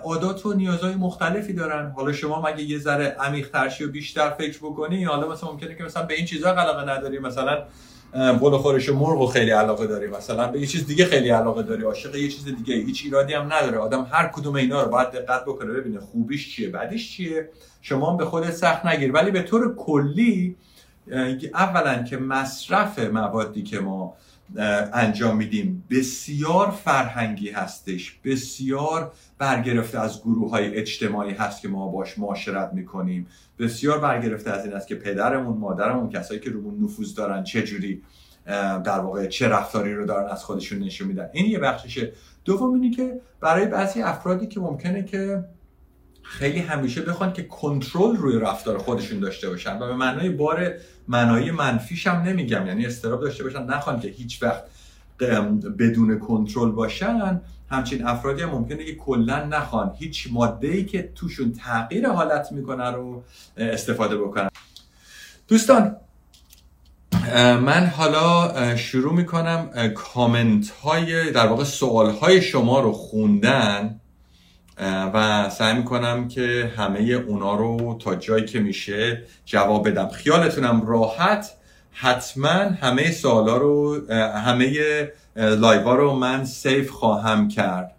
[0.03, 1.91] عادات و نیازهای مختلفی دارن.
[1.91, 5.83] حالا شما مگه یه ذره عمیق ترشی و بیشتر فکر بکنی حالا مثلا ممکنه که
[5.83, 7.19] مثلا به این چیزا علاقه نداری.
[7.19, 7.63] مثلا
[8.13, 10.47] بل خورش مرغ و خیلی علاقه داری مثلا.
[10.47, 13.77] به یه چیز دیگه خیلی علاقه داری عاشق یه چیز دیگه هیچ ایرادی هم نداره.
[13.77, 15.73] آدم هر کدوم اینا رو باید دقت بکنه.
[15.73, 17.49] ببینه خوبیش چیه بعدش چیه.
[17.81, 19.11] شما به خودت سخت نگیر.
[19.11, 20.55] ولی به طور کلی
[21.53, 24.13] اولا که مصرف موادی که ما
[24.93, 25.83] انجام میدیم.
[25.89, 28.19] بسیار فرهنگی هستش.
[28.25, 33.27] بسیار برگرفته از گروه های اجتماعی هست که ما باش معاشرت می‌کنیم.
[33.59, 38.01] بسیار برگرفته از این است که پدرمون مادرمون کسایی که رومون نفوذ دارن چه جوری
[38.83, 41.29] در واقع چه رفتاری رو دارن از خودشون نشون میدن.
[41.33, 42.13] این یه بخششه.
[42.45, 45.43] دوم اینی که برای بعضی افرادی که ممکنه که
[46.29, 50.71] خیلی همیشه بخوان که کنترل روی رفتار خودشون داشته باشن و به معنای بار
[51.07, 52.67] معنایی منفیش هم نمیگم.
[52.67, 54.63] یعنی استراب داشته باشن نخوان که هیچ وقت
[55.79, 57.41] بدون کنترل باشن.
[57.71, 59.95] همچین افرادی هم ممکنه که کلا نخوان.
[59.99, 63.23] هیچ ماده ای که توشون تغییر حالت می‌کنه رو
[63.57, 64.49] استفاده بکنن.
[65.47, 65.95] دوستان
[67.35, 73.99] من حالا شروع می‌کنم کامنت های در واقع سوال های شما رو خوندن.
[75.13, 80.07] و سعی می‌کنم که همه اونا رو تا جایی که میشه جواب بدم.
[80.09, 81.51] خیالتونم راحت
[81.91, 83.97] حتما همه سوالا رو
[84.45, 84.73] همه
[85.35, 87.95] لایوا رو من سیف خواهم کرد.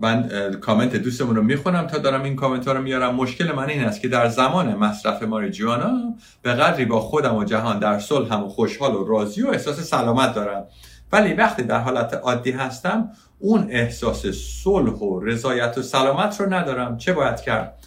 [0.00, 0.30] من
[0.60, 3.14] کامنت دوستمون رو می‌خونم تا دارم این کامنت ها رو میارم.
[3.14, 7.78] مشکل من این است که در زمان مصرف ماریجوانا به قدری با خودم و جهان
[7.78, 10.66] در صلح هم و خوشحال و راضی و احساس سلامت دارم.
[11.12, 16.98] ولی وقتی در حالت عادی هستم اون احساس صلح و رضایت و سلامت رو ندارم.
[16.98, 17.78] چه باید کرد؟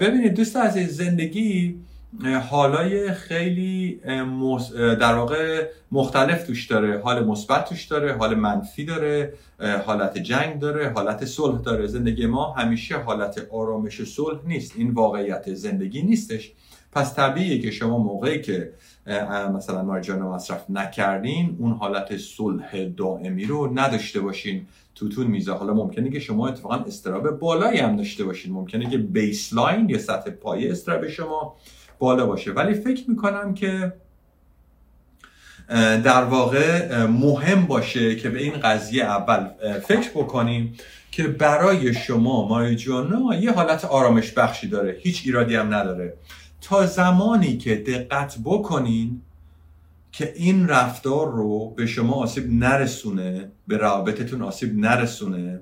[0.00, 1.80] ببینید دوست عزیز زندگی
[2.50, 4.00] حالای خیلی
[4.76, 7.00] در واقع مختلف توش داره.
[7.00, 9.32] حال مثبت توش داره حال منفی داره
[9.86, 11.86] حالت جنگ داره حالت صلح داره.
[11.86, 14.72] زندگی ما همیشه حالت آرامش صلح نیست.
[14.76, 16.52] این واقعیت زندگی نیستش.
[16.92, 18.72] پس طبیعیه که شما موقعی که
[19.54, 24.66] مثلا مارجانا مصرف نکردین اون حالت صلح دائمی رو نداشته باشین.
[24.94, 25.52] توتون میزه.
[25.52, 28.52] حالا ممکنه که شما اتفاقا استراب بالایی هم داشته باشین.
[28.52, 31.56] ممکنه که بیسلاین یا سطح پایه استراب شما
[31.98, 32.52] بالا باشه.
[32.52, 33.92] ولی فکر می‌کنم که
[36.04, 39.48] در واقع مهم باشه که به این قضیه اول
[39.80, 40.74] فکر بکنیم
[41.10, 44.96] که برای شما ماریجوانا یه حالت آرامش بخشی داره.
[45.00, 46.14] هیچ ایرادی هم نداره.
[46.60, 49.22] تا زمانی که دقت بکنین
[50.12, 55.60] که این رفتار رو به شما آسیب نرسونه به روابطتون آسیب نرسونه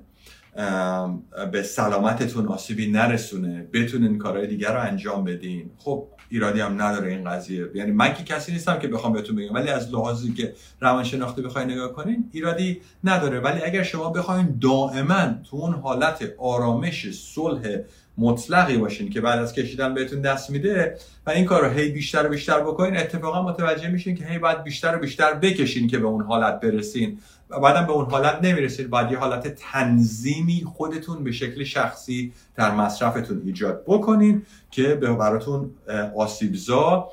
[1.51, 5.69] به سلامتتون آسیبی نرسونه بتونین کارهای دیگر رو انجام بدین.
[5.77, 7.69] خب ایرادی هم نداره این قضیه.
[7.75, 9.53] یعنی من که کسی نیستم که بخوام بهتون بگم.
[9.53, 13.39] ولی از لحاظی که روانشناختی بخواید نگاه کنین ایرادی نداره.
[13.39, 17.77] ولی اگر شما بخواین دائما تو اون حالت آرامش صلح
[18.17, 20.97] مطلقی باشین که بعد از کشیدن بهتون دست میده
[21.27, 24.63] و این کار رو هی بیشتر و بیشتر بکنین اتفاقا متوجه میشین که هی باید
[24.63, 28.89] بیشتر و بیشتر بکشین که به اون حالت برسین و بعدم به اون حالت نمی‌رسید
[28.89, 34.41] باید یه حالت تنظیمی خودتون به شکل شخصی در مصرفتون ایجاد بکنین
[34.71, 35.71] که به براتون
[36.17, 37.07] آسیبزا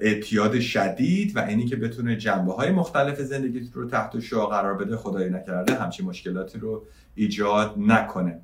[0.00, 4.96] اعتیاد شدید و اینی که بتونه جنبه های مختلف زندگیتون رو تحت شعا قرار بده
[4.96, 6.84] خدایی نکرده همچین مشکلاتی رو
[7.14, 8.40] ایجاد نکنه.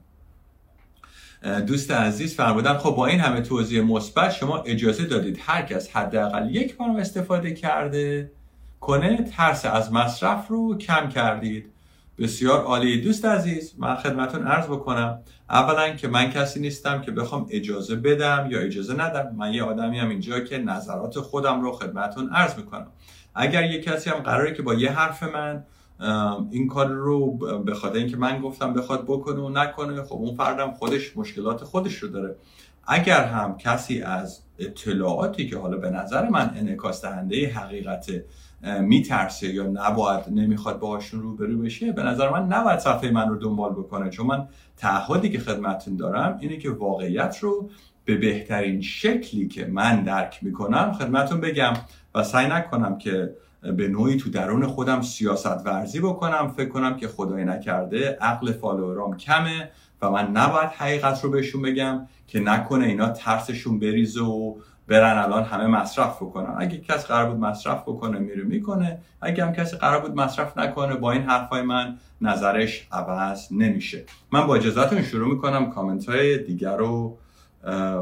[1.67, 6.55] دوست عزیز فرمودن خب با این همه توضیح مثبت شما اجازه دادید هر کس حداقل
[6.55, 8.33] یک بار استفاده کرده
[8.81, 11.71] کنه ترس از مصرف رو کم کردید.
[12.19, 13.01] بسیار عالی.
[13.01, 15.21] دوست عزیز من خدمتون عرض بکنم
[15.51, 19.35] اولا که من کسی نیستم که بخوام اجازه بدم یا اجازه ندم.
[19.37, 22.87] من یه آدمی هم اینجا که نظرات خودم رو خدمتون عرض می‌کنم.
[23.35, 25.65] اگر یه کسی هم قراره که با یه حرف من
[26.51, 27.31] این کار رو
[27.65, 31.95] به خاطر اینکه من گفتم بخواد بکنه و نکنه خب اون فردم خودش مشکلات خودش
[31.95, 32.37] رو داره.
[32.87, 38.11] اگر هم کسی از اطلاعاتی که حالا به نظر من انعکاس دهنده حقیقت
[38.81, 43.73] میترسه یا نباید نمی‌خواد باهاشون روبرو بشه به نظر من نباید صفحه من رو دنبال
[43.73, 44.11] بکنه.
[44.11, 47.71] چون من تعهدی که خدمتتون دارم اینه که واقعیت رو
[48.05, 51.73] به بهترین شکلی که من درک می‌کنم خدمتون بگم
[52.15, 53.37] و سعی نکنم که
[53.77, 56.53] به نوعی تو درون خودم سیاست ورزی بکنم.
[56.57, 59.71] فکر کنم که خدای نکرده عقل فالوورام کمه
[60.03, 64.55] و من نباید حقیقت رو بهشون بگم که نکنه اینا ترسشون بریزه و
[64.89, 66.55] برن الان همه مصرف بکنن.
[66.59, 68.99] اگه کسی قرار بود مصرف بکنه میره می‌کنه.
[69.21, 74.05] اگه هم کسی قرار بود مصرف نکنه با این حرفای من نظرش عوض نمیشه.
[74.33, 77.19] من با اجازهتون شروع می‌کنم کامنت های دیگر رو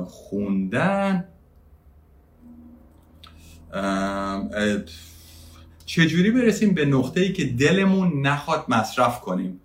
[0.05, 1.25] خوندن.
[5.95, 9.61] چجوری برسیم به نقطه ای که دلمون نخواد مصرف کنیم؟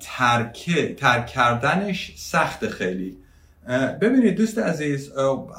[0.00, 3.16] ترک, ترک کردنش سخت خیلی.
[4.00, 5.12] ببینید دوست عزیز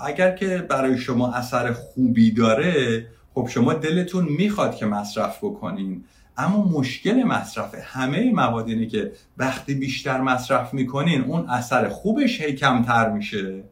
[0.06, 6.04] اگر که برای شما اثر خوبی داره خب شما دلتون می‌خواد که مصرف بکنین.
[6.38, 12.54] اما مشکل مصرف همه مواد اینه که وقتی بیشتر مصرف می‌کنین اون اثر خوبش هی
[12.54, 13.64] کمتر میشه.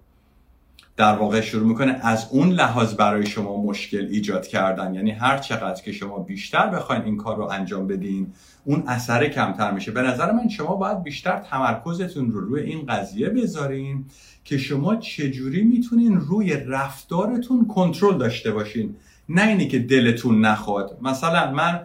[0.97, 4.95] در واقع شروع می‌کنه از اون لحاظ برای شما مشکل ایجاد کردن.
[4.95, 8.33] یعنی هر چقدر که شما بیشتر بخواین این کار رو انجام بدین
[8.65, 9.91] اون اثر کمتر میشه.
[9.91, 14.05] به نظر من شما باید بیشتر تمرکزتون رو روی این قضیه بذارین
[14.43, 18.95] که شما چجوری می‌تونین روی رفتارتون کنترل داشته باشین.
[19.29, 20.97] نه اینی که دلتون نخواد.
[21.01, 21.81] مثلا من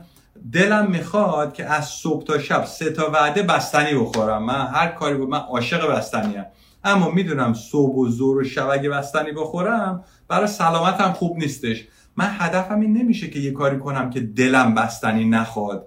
[0.52, 4.42] دلم می‌خواد که از صبح تا شب سه تا وعده بستنی بخورم.
[4.44, 6.44] من هر کاری بود من عاشق بستنیم.
[6.88, 11.88] اما می‌دونم صبح و زور و شب بستنی بخورم برای سلامتم خوب نیستش.
[12.16, 15.86] من هدفم این نمیشه که یه کاری کنم که دلم بستنی نخواد.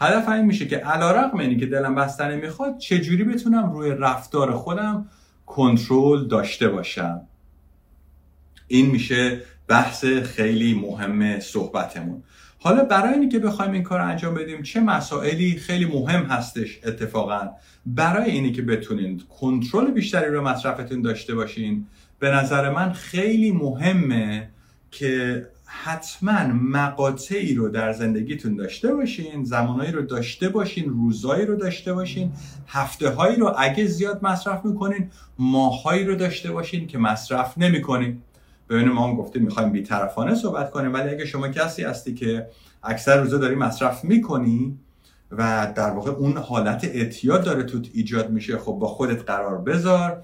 [0.00, 4.52] هدف این میشه که علا رقم اینی که دلم بستنی می‌خواد چجوری بتونم روی رفتار
[4.52, 5.08] خودم
[5.46, 7.20] کنترل داشته باشم.
[8.66, 12.22] این میشه بحث خیلی مهم صحبتمون.
[12.60, 17.50] حالا برای اینی که بخوایم این کار انجام بدیم چه مسائلی خیلی مهم هستش اتفاقا؟
[17.86, 21.86] برای اینی که بتونین کنترل بیشتری رو مصرفتون داشته باشین
[22.18, 24.48] به نظر من خیلی مهمه
[24.90, 31.94] که حتما مقاطعی رو در زندگیتون داشته باشین زمانهایی رو داشته باشین روزایی رو داشته
[31.94, 32.32] باشین
[32.68, 38.22] هفته هایی رو اگه زیاد مصرف می‌کنین ماههایی رو داشته باشین که مصرف نمی‌کنین.
[38.68, 42.46] ببینیم ما هم گفتیم می‌خوایم بیطرفانه صحبت کنیم ولی اگه شما کسی هستی که
[42.82, 44.78] اکثر روزا داری مصرف می‌کنی
[45.30, 50.22] و در واقع اون حالت اعتیاد داره توت ایجاد میشه خب با خودت قرار بذار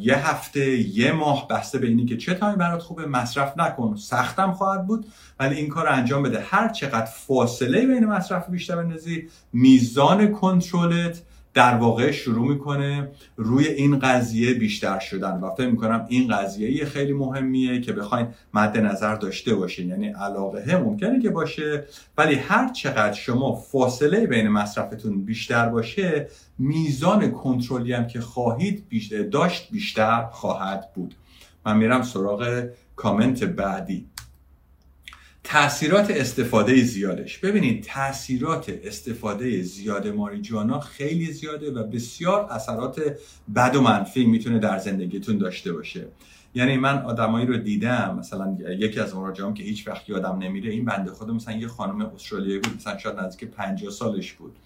[0.00, 4.52] یه هفته یه ماه بسته به اینی که چه تایمی برات خوبه مصرف نکن سختم
[4.52, 5.06] خواهد بود
[5.40, 6.40] ولی این کار انجام بده.
[6.40, 11.22] هر چقدر فاصله بین مصرف بیشتر بندازی میزان کنترلت
[11.54, 17.12] در واقع شروع می‌کنه روی این قضیه بیشتر شدن و فکر می‌کنم این قضیه خیلی
[17.12, 19.88] مهمیه که بخواین مد نظر داشته باشین.
[19.88, 21.84] یعنی علاقه ممکنه که باشه
[22.18, 26.28] ولی هر چقدر شما فاصله بین مصرفتون بیشتر باشه
[26.58, 31.14] میزان کنترلی هم که خواهید بیشتر داشت بیشتر خواهد بود.
[31.66, 32.64] من میرم سراغ
[32.96, 34.06] کامنت بعدی.
[35.44, 37.38] تاثیرات استفاده زیادش.
[37.38, 43.00] ببینید تاثیرات استفاده زیاد ماریجوانا خیلی زیاده و بسیار اثرات
[43.54, 46.06] بد و منفی می‌تونه در زندگیتون داشته باشه.
[46.54, 50.84] یعنی من آدمایی رو دیدم مثلا یکی از مراجعام که هیچ وقت یادم نمیره این
[50.84, 54.56] بنده خدا مثلا یه خانم استرالیایی بود مثلا شاید نزدیک 50 سالش بود.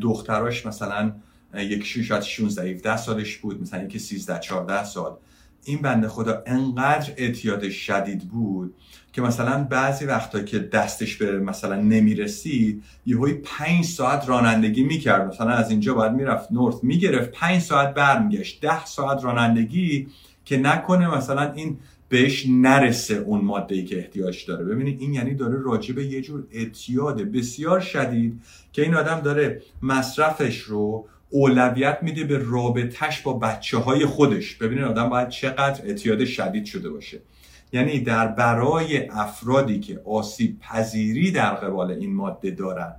[0.00, 1.12] دختراش مثلا
[1.54, 5.16] یکی شاید 16 17 سالش بود مثلا یکی 13 14 سال.
[5.64, 8.74] این بنده خدا انقدر اعتیاد شدید بود
[9.12, 15.28] که مثلا بعضی وقتا که دستش به مثلا نمی‌رسید یهوی پنج ساعت رانندگی می‌کرد.
[15.28, 18.60] مثلا از اینجا باید می‌رفت نورث می‌گرفت پنج ساعت برمیگشت.
[18.60, 20.06] ده ساعت رانندگی
[20.44, 24.64] که نکنه مثلا این بهش نرسه اون ماده ای که احتیاج داره.
[24.64, 28.40] ببینید این یعنی داره راجع به یه جور اعتیاد بسیار شدید
[28.72, 34.54] که این آدم داره مصرفش رو اولویت میده به رابطهش با بچه های خودش.
[34.54, 37.20] ببینید آدم باید چقدر اعتیاد شدید شده باشه.
[37.72, 42.92] یعنی در برای افرادی که آسیب پذیری در قبال این ماده دارن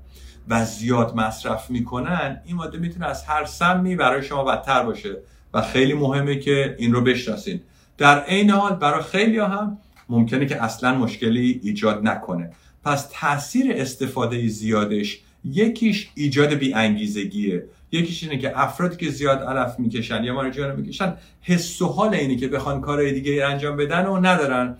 [0.48, 5.18] و زیاد مصرف می‌کنن این ماده می‌تونه از هر سمی برای شما بدتر باشه
[5.54, 7.62] و خیلی مهمه که این رو بشناسین.
[7.98, 9.78] در عین حال برای خیلی هم
[10.10, 12.52] ممکنه که اصلا مشکلی ایجاد نکنه.
[12.84, 19.80] پس تاثیر استفاده زیادش یکیش ایجاد بی انگیزگیه یکیش اینه که افرادی که زیاد علف
[19.80, 24.18] می‌کشن یا رو می‌کشن حس و حال اینه که بخوان کارهای دیگه انجام بدن و
[24.18, 24.76] ندارن.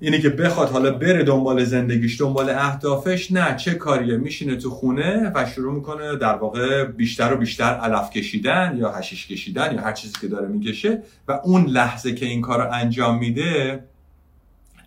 [0.00, 5.32] اینه که بخواد حالا بره دنبال زندگیش دنبال اهدافش نه چه کاریه؟ میشینه تو خونه
[5.34, 9.92] و شروع می‌کنه در واقع بیشتر و بیشتر علف کشیدن یا هشیش کشیدن یا هر
[9.92, 13.84] چیزی که داره می‌کشه و اون لحظه که این کار رو انجام میده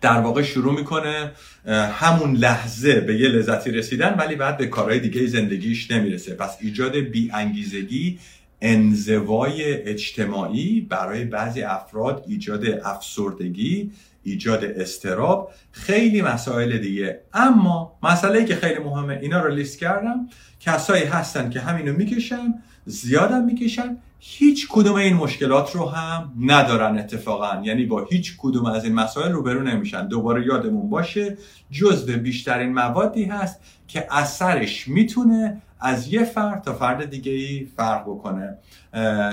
[0.00, 1.32] در واقع شروع می‌کنه
[1.92, 6.34] همون لحظه به یه لذتی رسیدن ولی بعد به کارهای دیگه زندگیش نمی‌رسه.
[6.34, 8.18] پس ایجاد بی انگیزگی
[8.60, 13.90] انزوای اجتماعی برای بعضی افراد ایجاد افسردگی
[14.22, 17.20] ایجاد استراب خیلی مسائل دیگه.
[17.34, 20.28] اما مسئله که خیلی مهمه اینا رو لیست کردم.
[20.60, 22.54] کسایی هستن که همینو می‌کشن
[22.86, 23.96] زیادم می‌کشن.
[24.20, 27.62] هیچ کدوم این مشکلات رو هم ندارن اتفاقا.
[27.62, 30.08] یعنی با هیچ کدوم از این مسائل روبرو نمیشن.
[30.08, 31.36] دوباره یادمون باشه
[31.70, 38.02] جزو بیشترین موادی هست که اثرش می‌تونه از یه فرد تا فرد دیگه ای فرق
[38.02, 38.58] بکنه.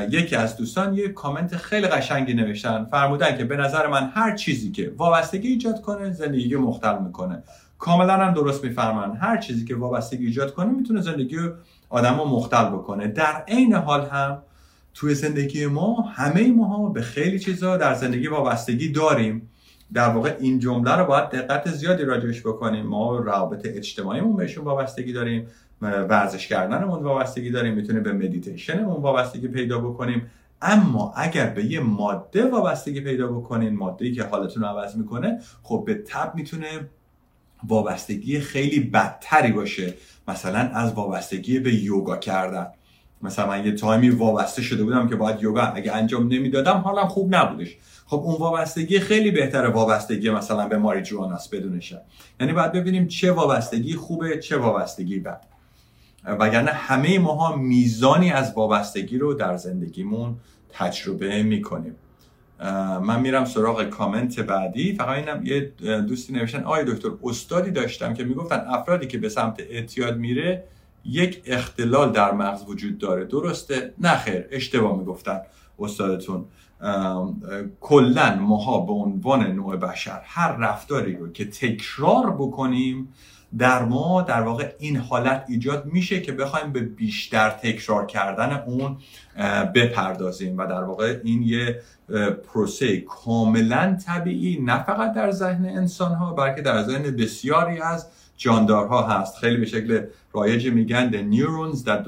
[0.10, 2.86] یکی از دوستان یه کامنت خیلی قشنگی نوشتن.
[2.86, 7.44] فرمودن که به نظر من هر چیزی که وابستگی ایجاد کنه زندگی مختل می‌کنه.
[7.80, 11.38] کاملا هم درست میفرمن هر چیزی که وابستگی ایجاد کنه می‌تونه زندگی
[11.90, 13.08] آدم رو مختل بکنه.
[13.08, 14.38] در عین حال هم
[14.96, 19.50] توی زندگی ما همه ما به خیلی چیزا در زندگی وابستگی داریم.
[19.94, 22.86] در واقع این جمله رو باید دقت زیادی راجعش بکنیم.
[22.86, 25.48] ما روابط اجتماعیمون بهشون وابستگی داریم
[25.82, 30.32] ورزش کردنمون وابستگی داریم می‌تونیم به مدیتیشنمون وابستگی پیدا بکنیم.
[30.62, 35.84] اما اگر به یه ماده وابستگی پیدا بکنین ماده که حالتون رو عوض می‌کنه خب
[35.86, 36.68] به تب می‌تونه
[37.68, 39.94] وابستگی خیلی بدتری باشه.
[40.28, 42.68] مثلا از وابستگی به یوگا کردن.
[43.22, 47.36] مثلا من یه تایمی وابسته شده بودم که باید یوگا اگه انجام نمی‌دادم حالم خوب
[47.36, 47.78] نبودش.
[48.08, 51.02] خب اون وابستگی خیلی بهتره وابستگی مثلا به ماری
[51.34, 51.82] است بدون
[52.40, 55.46] یعنی باید ببینیم چه وابستگی خوبه چه وابستگی بد.
[56.40, 60.36] وگرنه همه ماها میزانی از وابستگی رو در زندگیمون
[60.70, 61.96] تجربه می‌کنیم.
[63.02, 64.96] من میرم سراغ کامنت بعدی.
[64.96, 69.60] فقط اینم یه دوستی نوشتن آیا دکتر استادی داشتم که می‌گفتن افرادی که به سمت
[69.70, 70.64] اعتیاد میره
[71.06, 73.26] یک اختلال در مغز وجود داره.
[73.26, 75.40] درسته؟ نه خیر اشتباه می‌گفتن
[75.80, 76.46] استادتون.
[77.82, 83.14] کلا ماها به عنوان نوع بشر هر رفتاری رو که تکرار بکنیم
[83.58, 88.98] در ما در واقع این حالت ایجاد میشه که بخوایم به بیشتر تکرار کردن اون
[89.76, 91.82] بپردازیم و در واقع این یه
[92.48, 99.08] پروسه کاملا طبیعی نه فقط در ذهن انسان ها بلکه در ذهن بسیاری از جاندارها
[99.08, 99.38] هست.
[99.38, 102.06] خیلی به شکل رایج میگن the neurons that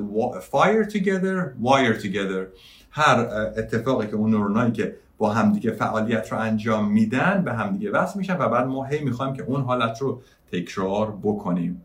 [0.52, 2.48] fire together wire together.
[2.92, 3.20] هر
[3.58, 8.38] اتفاقی که اون نورونایی که با همدیگه فعالیت رو انجام میدن به همدیگه وصل میشن
[8.38, 10.22] و بعد ما هی می‌خوایم که اون حالت رو
[10.52, 11.82] تکرار بکنیم.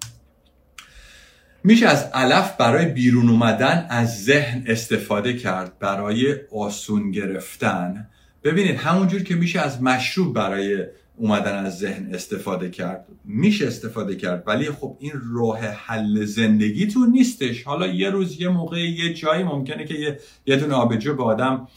[1.64, 8.08] میشه از علف برای بیرون اومدن از ذهن استفاده کرد برای آسون گرفتن.
[8.44, 10.86] ببینید همونجور که میشه از مشروب برای
[11.22, 13.06] اومدن از ذهن استفاده کرد.
[13.24, 17.62] میشه استفاده کرد ولی خب این راه حل زندگیتون نیستش.
[17.62, 21.68] حالا یه روز یه موقع یه جایی ممکنه که یه, دونه آبجو به آدم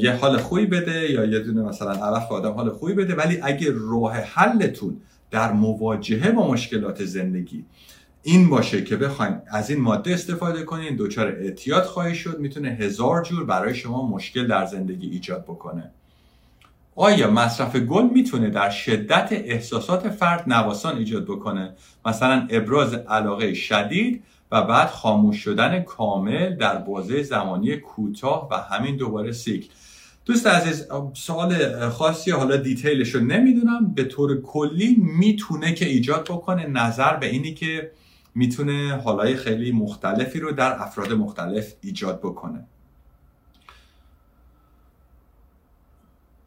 [0.00, 3.14] یه حال خوبی بده یا یه دونه مثلا علف به آدم حال خوبی بده.
[3.14, 4.96] ولی اگه راه حلتون
[5.30, 7.64] در مواجهه با مشکلات زندگی
[8.22, 13.22] این باشه که بخواین از این ماده استفاده کنین دچار اعتیاد خواهی شد می‌تونه هزار
[13.22, 15.90] جور برای شما مشکل در زندگی ایجاد بکنه.
[17.00, 21.74] آیا مصرف گل می‌تونه در شدت احساسات فرد نواسان ایجاد بکنه؟
[22.06, 28.96] مثلا ابراز علاقه شدید و بعد خاموش شدن کامل در بازه زمانی کوتاه و همین
[28.96, 29.68] دوباره سیکل
[30.24, 33.94] دوست عزیز سوال خاصی حالا دیتیلش رو نمی‌دونم.
[33.94, 36.66] به طور کلی می‌تونه که ایجاد بکنه.
[36.66, 37.90] نظر به اینی که
[38.34, 42.66] می‌تونه حالای خیلی مختلفی رو در افراد مختلف ایجاد بکنه.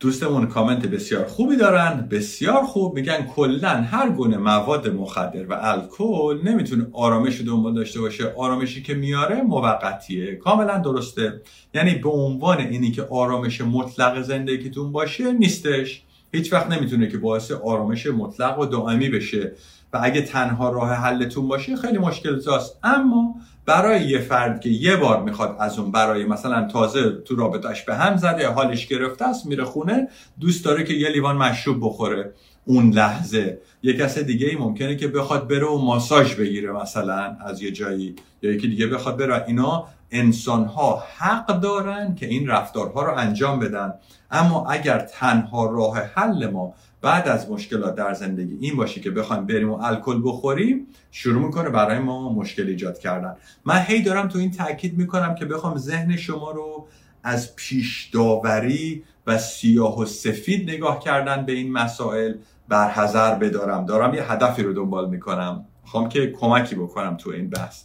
[0.02, 2.96] دوستمون کامنت بسیار خوبی دارن بسیار خوب.
[2.96, 8.34] میگن کلا هر گونه مواد مخدر و الکل نمی‌تونه آرامش دنبال داشته باشه.
[8.38, 10.36] آرامشی که میاره موقتیه.
[10.36, 11.42] کاملا درسته.
[11.74, 16.04] یعنی به عنوان اینی که آرامش مطلق زندگیتون باشه نیستش.
[16.32, 19.52] هیچ وقت نمی‌تونه که باعث آرامش مطلق و دائمی بشه.
[19.94, 23.36] و اگه تنها راه حلتون باشه خیلی مشکل زاست اما
[23.66, 27.96] برای یه فرد که یه بار می‌خواد از اون برای مثلا تازه تو رابطش به
[27.96, 30.08] هم زده حالش گرفته است میره خونه
[30.40, 32.34] دوست داره که یه لیوان مشروب بخوره
[32.66, 33.62] اون لحظه.
[33.84, 38.16] یه کس دیگه ای ممکنه که بخواد بره و ماساژ بگیره مثلا از یه جایی.
[38.42, 39.44] یا یکی دیگه بخواد بره.
[39.48, 43.94] اینا انسان ها حق دارن که این رفتارها رو انجام بدن.
[44.32, 49.46] اما اگر تنها راه حل ما بعد از مشکلات در زندگی این باشه که بخوایم
[49.46, 53.36] بریم و الکل بخوریم شروع می‌کنه برای ما مشکل ایجاد کردن.
[53.66, 56.88] من هی دارم تو این تاکید می‌کنم که بخوام ذهن شما رو
[57.24, 62.34] از پیش داوری و سیاه و سفید نگاه کردن به این مسائل
[62.68, 63.86] برحضر بدارم.
[63.86, 65.66] دارم یه هدفی رو دنبال می‌کنم.
[65.84, 67.84] می‌خوام که کمکی بکنم تو این بحث.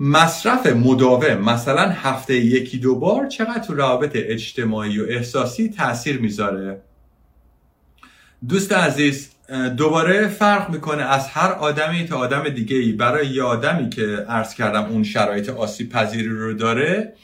[0.00, 6.82] مصرف مداوم مثلا هفته یکی دو بار چقدر تو روابط اجتماعی و احساسی تاثیر می‌ذاره؟
[8.48, 9.30] دوست عزیز
[9.76, 14.54] دوباره فرق می‌کنه از هر آدمی تا آدم دیگه ای برای یه آدمی که عرض
[14.54, 17.14] کردم اون شرایط آسیب پذیری رو داره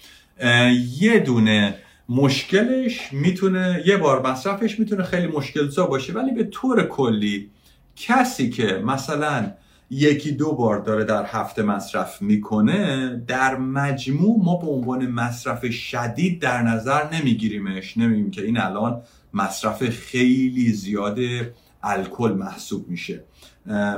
[1.01, 1.75] یه دونه
[2.09, 7.51] مشکلش می‌تونه یه بار مصرفش می‌تونه خیلی مشکل زا باشه ولی به طور کلی
[7.97, 9.53] کسی که مثلا
[9.91, 16.41] یکی دو بار داره در هفته مصرف می‌کنه در مجموع ما به عنوان مصرف شدید
[16.41, 17.97] در نظر نمیگیریمش.
[17.97, 19.03] نمیگیم که این الان
[19.37, 21.19] مصرف خیلی زیاد
[21.83, 23.25] الکل محسوب میشه.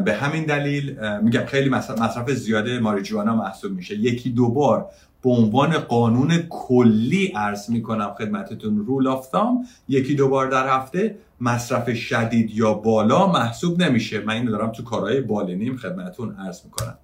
[0.05, 3.95] به همین دلیل میگم خیلی مصرف زیاد ماریجوانا محسوب میشه.
[3.97, 4.91] یکی دو بار
[5.23, 11.19] به عنوان قانون کلی عرض می‌کنم خدمتتون رول آف تام یکی دو بار در هفته
[11.41, 14.21] مصرف شدید یا بالا محسوب نمیشه.
[14.21, 16.99] من اینو دارم تو کارهای بالینیم خدمتتون عرض می‌کنم.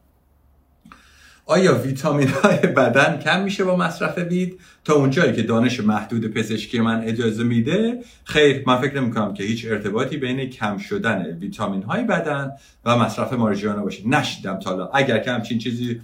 [1.46, 6.80] آیا ویتامین های بدن کم میشه با مصرف وید تا اونجایی که دانش محدود پزشکی
[6.80, 11.82] من اجازه میده خیر من فکر نمی کنم که هیچ ارتباطی بین کم شدن ویتامین
[11.82, 12.52] های بدن
[12.84, 14.08] و مصرف ماریجوانا باشه.
[14.08, 14.90] نشیدم تا حالا.
[14.94, 16.00] اگر که همچین چیزی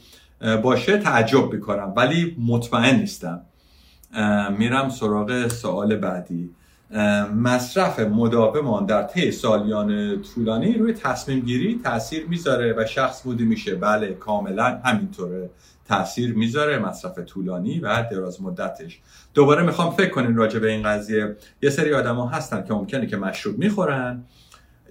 [0.62, 1.92] باشه تعجب می‌کنم.
[1.96, 3.40] ولی مطمئن نیستم.
[4.58, 6.50] میرم سراغ سوال بعدی.
[7.34, 13.44] مصرف مداوم آن در طی سالیان طولانی روی تصمیم گیری تاثیر می‌ذاره و شخص بودی
[13.44, 13.74] میشه.
[13.74, 15.50] بله کاملا همینطوره.
[15.88, 18.98] تاثیر می‌ذاره مصرف طولانی و دراز مدتش.
[19.34, 21.36] دوباره می‌خوام فکر کنین راجع به این قضیه.
[21.62, 24.24] یه سری آدما هستن که ممکنه که مشروب می‌خورن.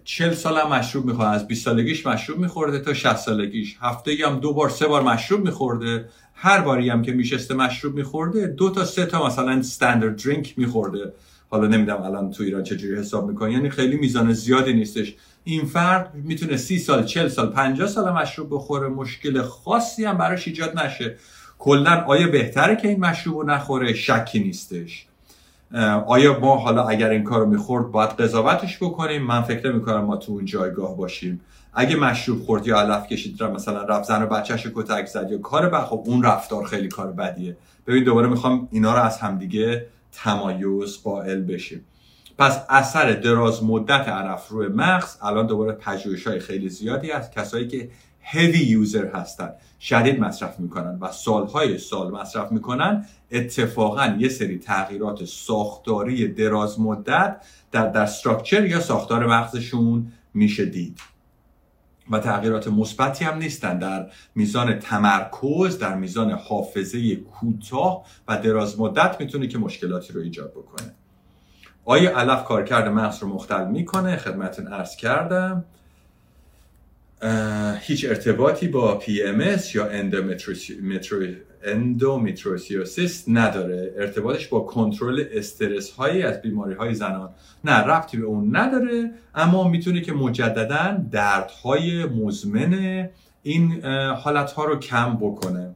[0.04, 3.78] چل سال هم مشروب می‌خوره از 20 سالگیش مشروب میخورده تا 60 سالگیش.
[3.82, 6.10] هفته هم دو بار سه بار مشروب میخورده.
[6.34, 11.14] هر باری هم که میشسته مشروب میخورده دو تا سه تا مثلا استاندارد درینک میخورده.
[11.50, 15.16] حالا نمی‌دونم الان تو ایران چجوری حساب می‌کنه یعنی خیلی میزان زیادی نیستش.
[15.44, 20.48] این فرد می‌تونه سی سال چل سال 50 سال مشروب بخوره مشکل خاصی هم براش
[20.48, 21.16] ایجاد نشه.
[21.60, 25.06] کلا آیا بهتره که این مشروب رو نخوره؟ شکی نیستش.
[26.08, 30.18] آیا ما حالا اگر این کار رو می‌خورد باید قضاوتش بکنیم؟ من فکر می‌کنم ما
[30.18, 31.42] تو اون جایگاه باشیم.
[31.74, 35.38] اگه مشروب خورد یا علف کشید را مثلا رفت زن و بچهش کتک زد یا
[35.38, 37.58] کار بد خب اون رفتار خیلی کار بدیه.
[37.88, 41.86] ببین دوباره می‌خوام اینا رو از همدیگه تمایز قائل بشیم.
[42.38, 47.32] پس اثر دراز مدت عرف روی مغز الان دوباره پژوهش های خیلی زیادی هست.
[47.32, 47.90] کسایی که
[48.22, 49.52] هیوی یوزر هستن
[49.82, 57.42] شدید مصرف می‌کنن و سالهای سال مصرف می‌کنن اتفاقا یه سری تغییرات ساختاری دراز مدت
[57.72, 61.00] در در استراکچر یا ساختار مغزشون میشه دید.
[62.10, 63.80] و تغییرات مثبتی هم نیستن.
[63.80, 70.52] در میزان تمرکز در میزان حافظه کوتاه و دراز مدت می‌تونه که مشکلاتی رو ایجاد
[70.52, 70.94] بکنه.
[71.86, 74.18] آیا علف کارکرد مغز رو مختل می‌کنه.
[74.18, 75.66] خدمتون عرض کردم.
[77.82, 79.90] هیچ ارتباطی با PMS یا
[81.64, 83.94] endometriosis نداره.
[83.98, 87.30] ارتباطش با کنترل استرس هایی از بیماری های زنان.
[87.64, 93.10] نه ربطی به اون نداره اما می‌تونه که مجددا دردهای مزمن
[93.44, 95.76] این حالت ها رو کم بکنه.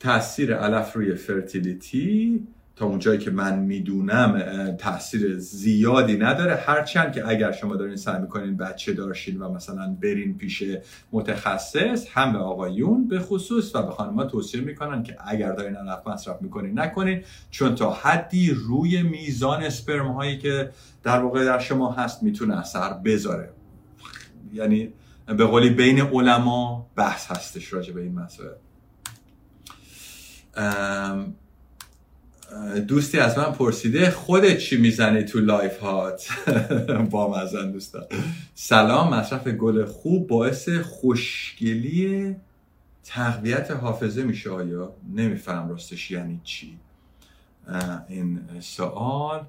[0.00, 2.46] تاثیر علف روی fertility
[2.76, 4.40] تا اونجایی که من می‌دونم
[4.76, 6.54] تاثیر زیادی نداره.
[6.54, 10.64] هرچند که اگر شما دارین سعی می‌کنین بچه دار شین و مثلا برین پیش
[11.12, 16.06] متخصص هم به آقایون به خصوص و به خانمها توصیه می‌کنن که اگر دارین علف
[16.06, 17.22] مصرف می‌کنین نکنین.
[17.50, 20.70] چون تا حدی روی میزان اسپرم هایی که
[21.02, 23.50] در واقع در شما هست می‌تونه اثر بذاره.
[24.52, 24.92] یعنی
[25.26, 28.56] به قولی بین علما بحث هستش راجع به این مسئله.
[32.88, 36.28] دوستی از من پرسیده خودت چی می‌زنی تو لایو هات؟
[37.10, 38.04] با مزن دوستان.
[38.54, 42.36] سلام مصرف گل خوب باعث خوشگلی
[43.04, 46.78] تقویت حافظه میشه آیا؟ نمیفهم راستش یعنی چی.
[48.08, 49.44] این سوال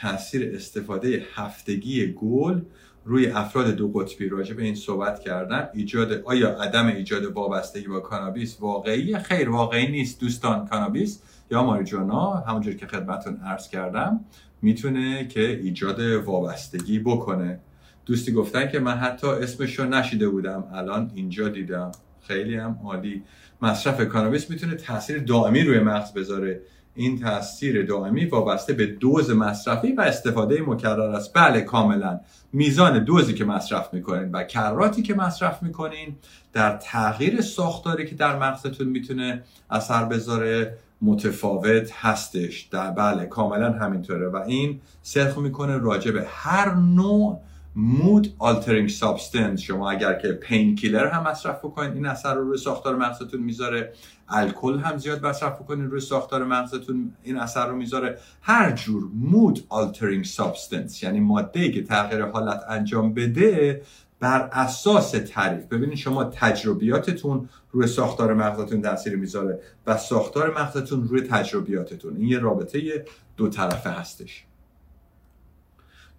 [0.00, 2.60] تاثیر استفاده هفتگی گل
[3.08, 8.00] روی افراد دو قطبی راجع به این صحبت کردم ایجاد آیا عدم ایجاد وابستگی با
[8.00, 10.20] کانابیس واقعی خیر واقعی نیست.
[10.20, 14.20] دوستان کانابیس یا ماریجوانا همونجور که خدمتون عرض کردم
[14.62, 17.60] می‌تونه که ایجاد وابستگی بکنه.
[18.06, 21.92] دوستی گفتن که من حتی اسمش رو نشیده بودم الان اینجا دیدم.
[22.20, 23.22] خیلی هم عالی.
[23.62, 26.60] مصرف کانابیس می‌تونه تاثیر دائمی روی مغز بذاره.
[26.94, 31.34] این تاثیر دائمی وابسته به دوز مصرفی و استفاده مکرر است.
[31.34, 32.20] بله کاملا.
[32.52, 36.16] میزان دوزی که مصرف می‌کنین و کراتی که مصرف می‌کنین
[36.52, 42.60] در تغییر ساختاری که در مغزتون می‌تونه اثر بذاره متفاوت هستش.
[42.62, 47.40] در بله کاملا همینطوره و این صدق می‌کنه راجع به هر نوع
[47.76, 52.96] mood altering substance شما اگر که painkiller هم مصرف بکنید این اثر رو روی ساختار
[52.96, 53.92] مغزتون می‌ذاره.
[54.28, 58.18] الکل هم زیاد مصرف بکنید روی ساختار مغزتون این اثر رو می‌ذاره.
[58.42, 63.82] هر جور mood altering substance یعنی ماده که تغییر حالت انجام بده
[64.20, 65.64] بر اساس تعریف.
[65.64, 72.16] ببینید شما تجربیاتتون روی ساختار مغزتون تاثیر می‌ذاره و ساختار مغزتون روی تجربیاتتون.
[72.16, 73.04] این یه رابطه
[73.36, 74.44] دو طرفه هستش.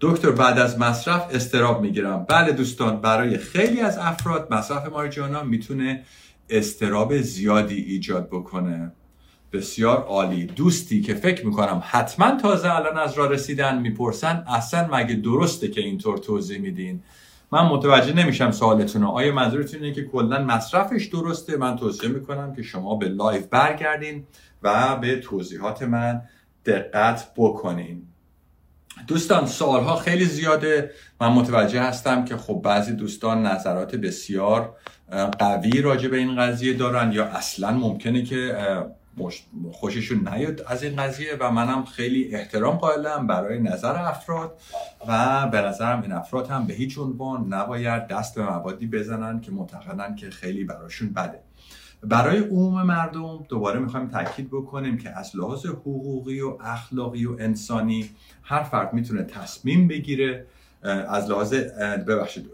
[0.02, 2.26] دکتر بعد از مصرف استراب می‌گیرم.
[2.30, 6.04] بله دوستان برای خیلی از افراد مصرف ماریجوانا می‌تونه
[6.50, 8.92] استراب زیادی ایجاد بکنه.
[9.54, 10.46] بسیار عالی.
[10.46, 15.82] دوستی که فکر می‌کنم حتما تازه الان از راه رسیدن می‌پرسن اصلا مگه درسته که
[15.82, 17.04] اینطور توضیح میدین؟
[17.52, 22.62] من متوجه نمیشم سوالتون آیا منظورتون اینه که کلا مصرفش درسته؟ من توصیه می‌کنم که
[22.62, 24.24] شما به لایف برگردین
[24.64, 26.22] و به توضیحات من
[26.66, 28.09] دقت بکنین.
[29.08, 30.92] دوستان سوالها خیلی زیاده.
[31.22, 34.76] من متوجه هستم که خب بعضی دوستان نظرات بسیار
[35.40, 38.56] قوی راجع به این قضیه دارن یا اصلا ممکنه که
[39.72, 44.60] خوششون نیاد از این قضیه و منم خیلی احترام قائلم برای نظر افراد
[45.08, 49.52] و به نظرم این افراد هم به هیچ عنوان نباید دست به موادی بزنن که
[49.52, 51.49] معتقدن که خیلی براشون بده.
[52.04, 58.10] برای عموم مردم دوباره می‌خوایم تاکید بکنیم که از لحاظ حقوقی و اخلاقی و انسانی
[58.44, 60.46] هر فرد می‌تونه تصمیم بگیره
[60.84, 61.54] از لحاظ
[62.08, 62.50] ببخشید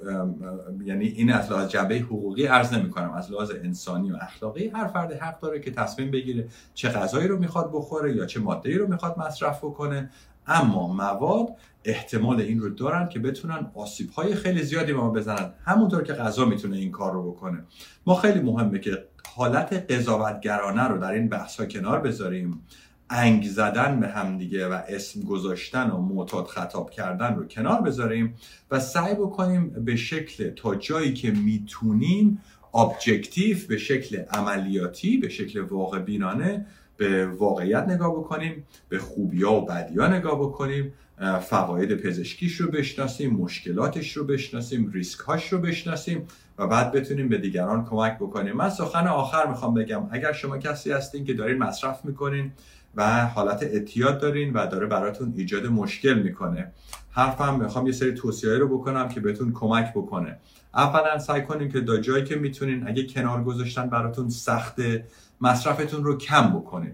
[0.86, 4.88] یعنی این از لحاظ جنبه حقوقی عرض نمی کنم از لحاظ انسانی و اخلاقی هر
[4.88, 8.88] فرد حق داره که تصمیم بگیره چه غذایی رو می‌خواد بخوره یا چه ماده رو
[8.88, 10.10] می‌خواد مصرف بکنه.
[10.48, 11.48] اما مواد
[11.86, 16.14] احتمال این رو دارن که بتونن آسیب های خیلی زیادی به ما بزنن همونطور که
[16.14, 17.64] غذا می‌تونه این کار رو بکنه.
[18.06, 22.62] ما خیلی مهمه که حالت قضاوتگرانه رو در این بحث ها کنار بذاریم.
[23.10, 28.36] انگ زدن به همدیگه و اسم گذاشتن و معتاد خطاب کردن رو کنار بذاریم
[28.72, 32.42] و سعی بکنیم به شکل تا جایی که می‌تونیم
[32.74, 36.66] ابجکتیو به شکل عملیاتی به شکل واقع بینانه
[36.98, 40.94] به واقعیت نگاه بکنیم به خوبیا و بدیا نگاه بکنیم
[41.42, 46.28] فواید پزشکیش رو بشناسیم مشکلاتش رو بشناسیم ریسکهاش رو بشناسیم
[46.58, 48.56] و بعد بتونیم به دیگران کمک بکنیم.
[48.56, 50.08] من سخن آخر می‌خوام بگم.
[50.12, 52.52] اگر شما کسی هستین که دارین مصرف می‌کنین
[52.96, 56.72] و حالت اعتیاد دارین و داره براتون ایجاد مشکل می‌کنه
[57.12, 60.38] حرفم می‌خوام یه سری توصیه رو بکنم که بهتون کمک بکنه.
[60.74, 65.06] اولا سعی کنیم که دا جایی که می‌تونین اگه کنار گذاشتن براتون سخته
[65.42, 66.94] مصرفتون رو کم بکنین.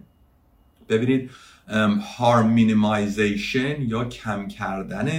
[0.89, 1.29] ببینید
[2.17, 5.11] harm minimization یا کم کردن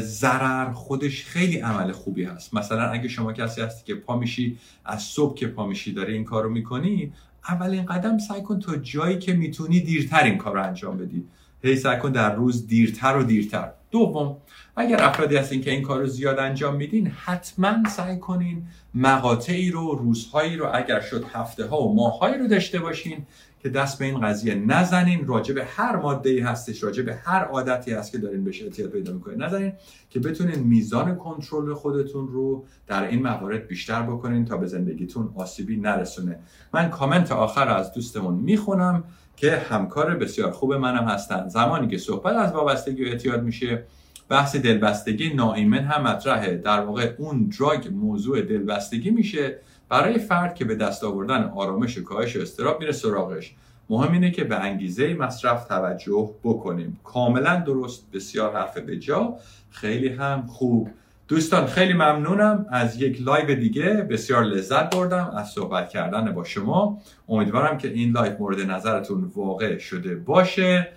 [0.00, 2.54] ضرر خودش خیلی عمل خوبی هست.
[2.54, 6.24] مثلا اگه شما کسی هستی که پا میشی از صبح که پا میشی داری این
[6.24, 7.12] کارو می‌کنی
[7.48, 11.24] اولین قدم سعی کن تا جایی که می‌تونی دیرتر این کار رو انجام بدی.
[11.62, 13.70] هی سعی کن در روز دیرتر و دیرتر.
[13.90, 14.36] دوم
[14.76, 19.94] اگر افرادی هستین که این کار رو زیاد انجام میدین حتما سعی کنین مقاطعی رو
[19.94, 23.26] روزهایی رو اگر شد هفته ها و ماههایی رو داشته باشین
[23.60, 25.26] که دست به این قضیه نزنین.
[25.26, 28.90] راجع به هر ماده ای هستش راجع به هر عادتی هست که دارین بهش اعتیاد
[28.90, 29.42] پیدا می‌کنین.
[29.42, 29.72] نزنین
[30.10, 35.76] که بتونین میزان کنترل خودتون رو در این موارد بیشتر بکنین تا به زندگیتون آسیبی
[35.76, 36.38] نرسونه.
[36.74, 39.04] من کامنت آخر از دوستمون می‌خونم
[39.36, 41.48] که همکار بسیار خوب منم هستن.
[41.48, 43.84] زمانی که صحبت از وابستگی و اعتیاد میشه
[44.28, 46.56] بحث دلبستگی ناایمن هم مطرحه.
[46.56, 49.58] در واقع اون drug موضوع دلبستگی میشه
[49.88, 53.54] برای فرد که به دست آوردن آرامش و کاهش اضطراب میره سراغش.
[53.90, 57.00] مهم اینه که به انگیزه مصرف توجه بکنیم.
[57.04, 59.36] کاملا درست بسیار حرف به جا
[59.70, 60.90] خیلی هم خوب.
[61.28, 62.66] دوستان خیلی ممنونم.
[62.70, 67.00] از یک لایو دیگه بسیار لذت بردم از صحبت کردن با شما.
[67.28, 70.88] امیدوارم که این لایو مورد نظرتون واقع شده باشه.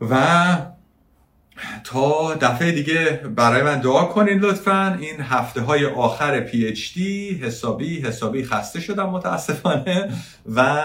[0.00, 0.16] و
[1.84, 4.98] تا دفعه دیگه برای من دعا کنین لطفا.
[5.00, 10.10] این هفته های آخر پی اچ دی حسابی حسابی خسته شدم متاسفانه.
[10.46, 10.82] و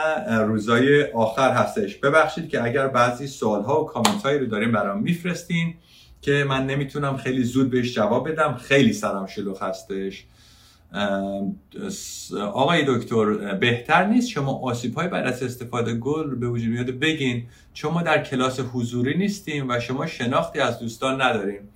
[0.48, 1.98] روزای آخر هستش.
[1.98, 5.74] ببخشید که اگر بعضی سوال ها و کامنت هایی رو داریم برام میفرستین
[6.22, 8.54] که من نمی‌تونم خیلی زود بهش جواب بدم.
[8.54, 10.26] خیلی سرم شلوغ هستش.
[12.54, 16.86] آقای دکتر بهتر نیست؟ شما آسیب های بعد از استفاده گل به وجود میاد.
[16.86, 21.70] بگین چون ما در کلاس حضوری نیستیم و شما شناختی از دوستان نداریم.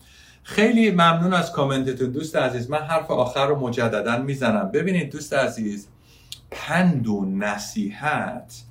[0.44, 2.70] خیلی ممنون از کامنتتون دوست عزیز.
[2.70, 4.72] من حرف آخر رو مجددا می‌زنم.
[4.72, 5.88] ببینید دوست عزیز
[6.52, 8.62] پند و نصیحت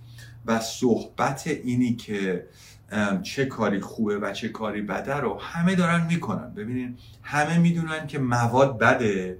[0.47, 2.47] و صحبت اینی که
[3.23, 6.55] چه کاری خوبه و چه کاری بده رو همه دارن می‌کنن.
[6.55, 9.39] ببینید همه می‌دونن که مواد بده.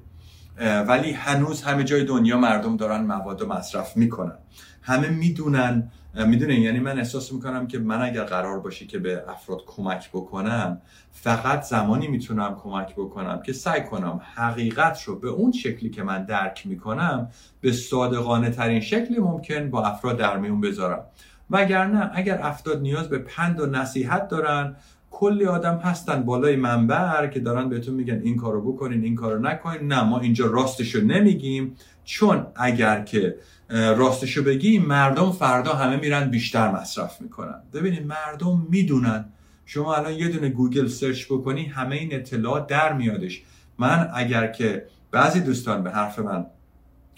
[0.61, 4.39] ولی هنوز همه جای دنیا مردم دارن مواد و مصرف می‌کنن.
[4.83, 9.59] همه می‌دونن می‌دونین؟ یعنی من احساس می‌کنم که من اگر قرار باشه که به افراد
[9.67, 10.81] کمک بکنم
[11.13, 16.25] فقط زمانی می‌تونم کمک بکنم که سعی کنم حقیقت رو به اون شکلی که من
[16.25, 17.29] درک می‌کنم
[17.61, 21.05] به صادقانه ترین شکلی ممکن با افراد در میون بذارم.
[21.51, 24.77] وگرنه اگر افراد نیاز به پند و نصیحت دارن
[25.25, 29.93] کلی آدم هستن بالای منبر که دارن بهتون میگن این کارو بکنین این کارو نکنین.
[29.93, 31.77] نه ما اینجا راستشو نمیگیم.
[32.05, 33.37] چون اگر که
[33.71, 37.61] راستشو بگیم مردم فردا همه میرن بیشتر مصرف می‌کنن.
[37.73, 39.25] ببینید مردم می‌دونن.
[39.67, 43.43] شما الان یه دونه Google search بکنی همه این اطلاعات در میادش.
[43.79, 46.47] من اگر که بعضی دوستان به حرف من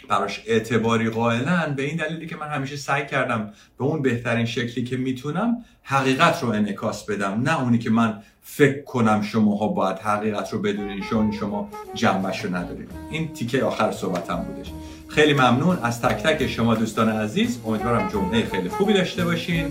[0.09, 4.85] براش اعتباری قائلن به این دلیلی که من همیشه سعی کردم به اون بهترین شکلی
[4.85, 10.53] که می‌تونم حقیقت رو انعکاس بدم نه اونی که من فکر کنم شماها باید حقیقت
[10.53, 14.73] رو بدونین چون شما جنبه‌ش رو ندارید این تیکه آخر صحبتم بودش.
[15.09, 15.79] خیلی ممنون.
[15.83, 19.67] از تک تک شما دوستان عزیز امیدوارم جمعه خیلی خوبی داشته باشین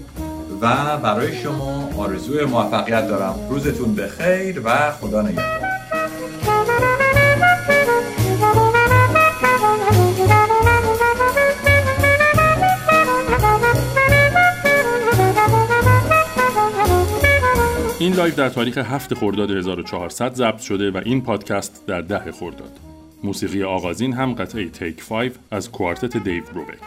[0.61, 3.35] و برای شما آرزوی موفقیت دارم.
[3.49, 5.65] روزتون بخیر و خدا نگهدار.
[17.99, 22.80] این لایو در تاریخ 7 خرداد 1400 ضبط شده و این پادکست در ده خرداد.
[23.23, 26.80] موسیقی آغازین هم قطعه تیک 5 از کوارتت دیو بروبک.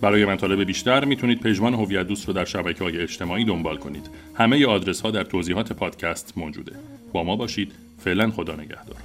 [0.00, 4.10] برای مطالب بیشتر می‌تونید پژمان هویت دوست رو در شبکه های اجتماعی دنبال کنید.
[4.34, 6.72] همه آدرس ها در توضیحات پادکست موجوده.
[7.12, 7.72] با ما باشید.
[8.04, 8.96] فعلا خدا نگهدار.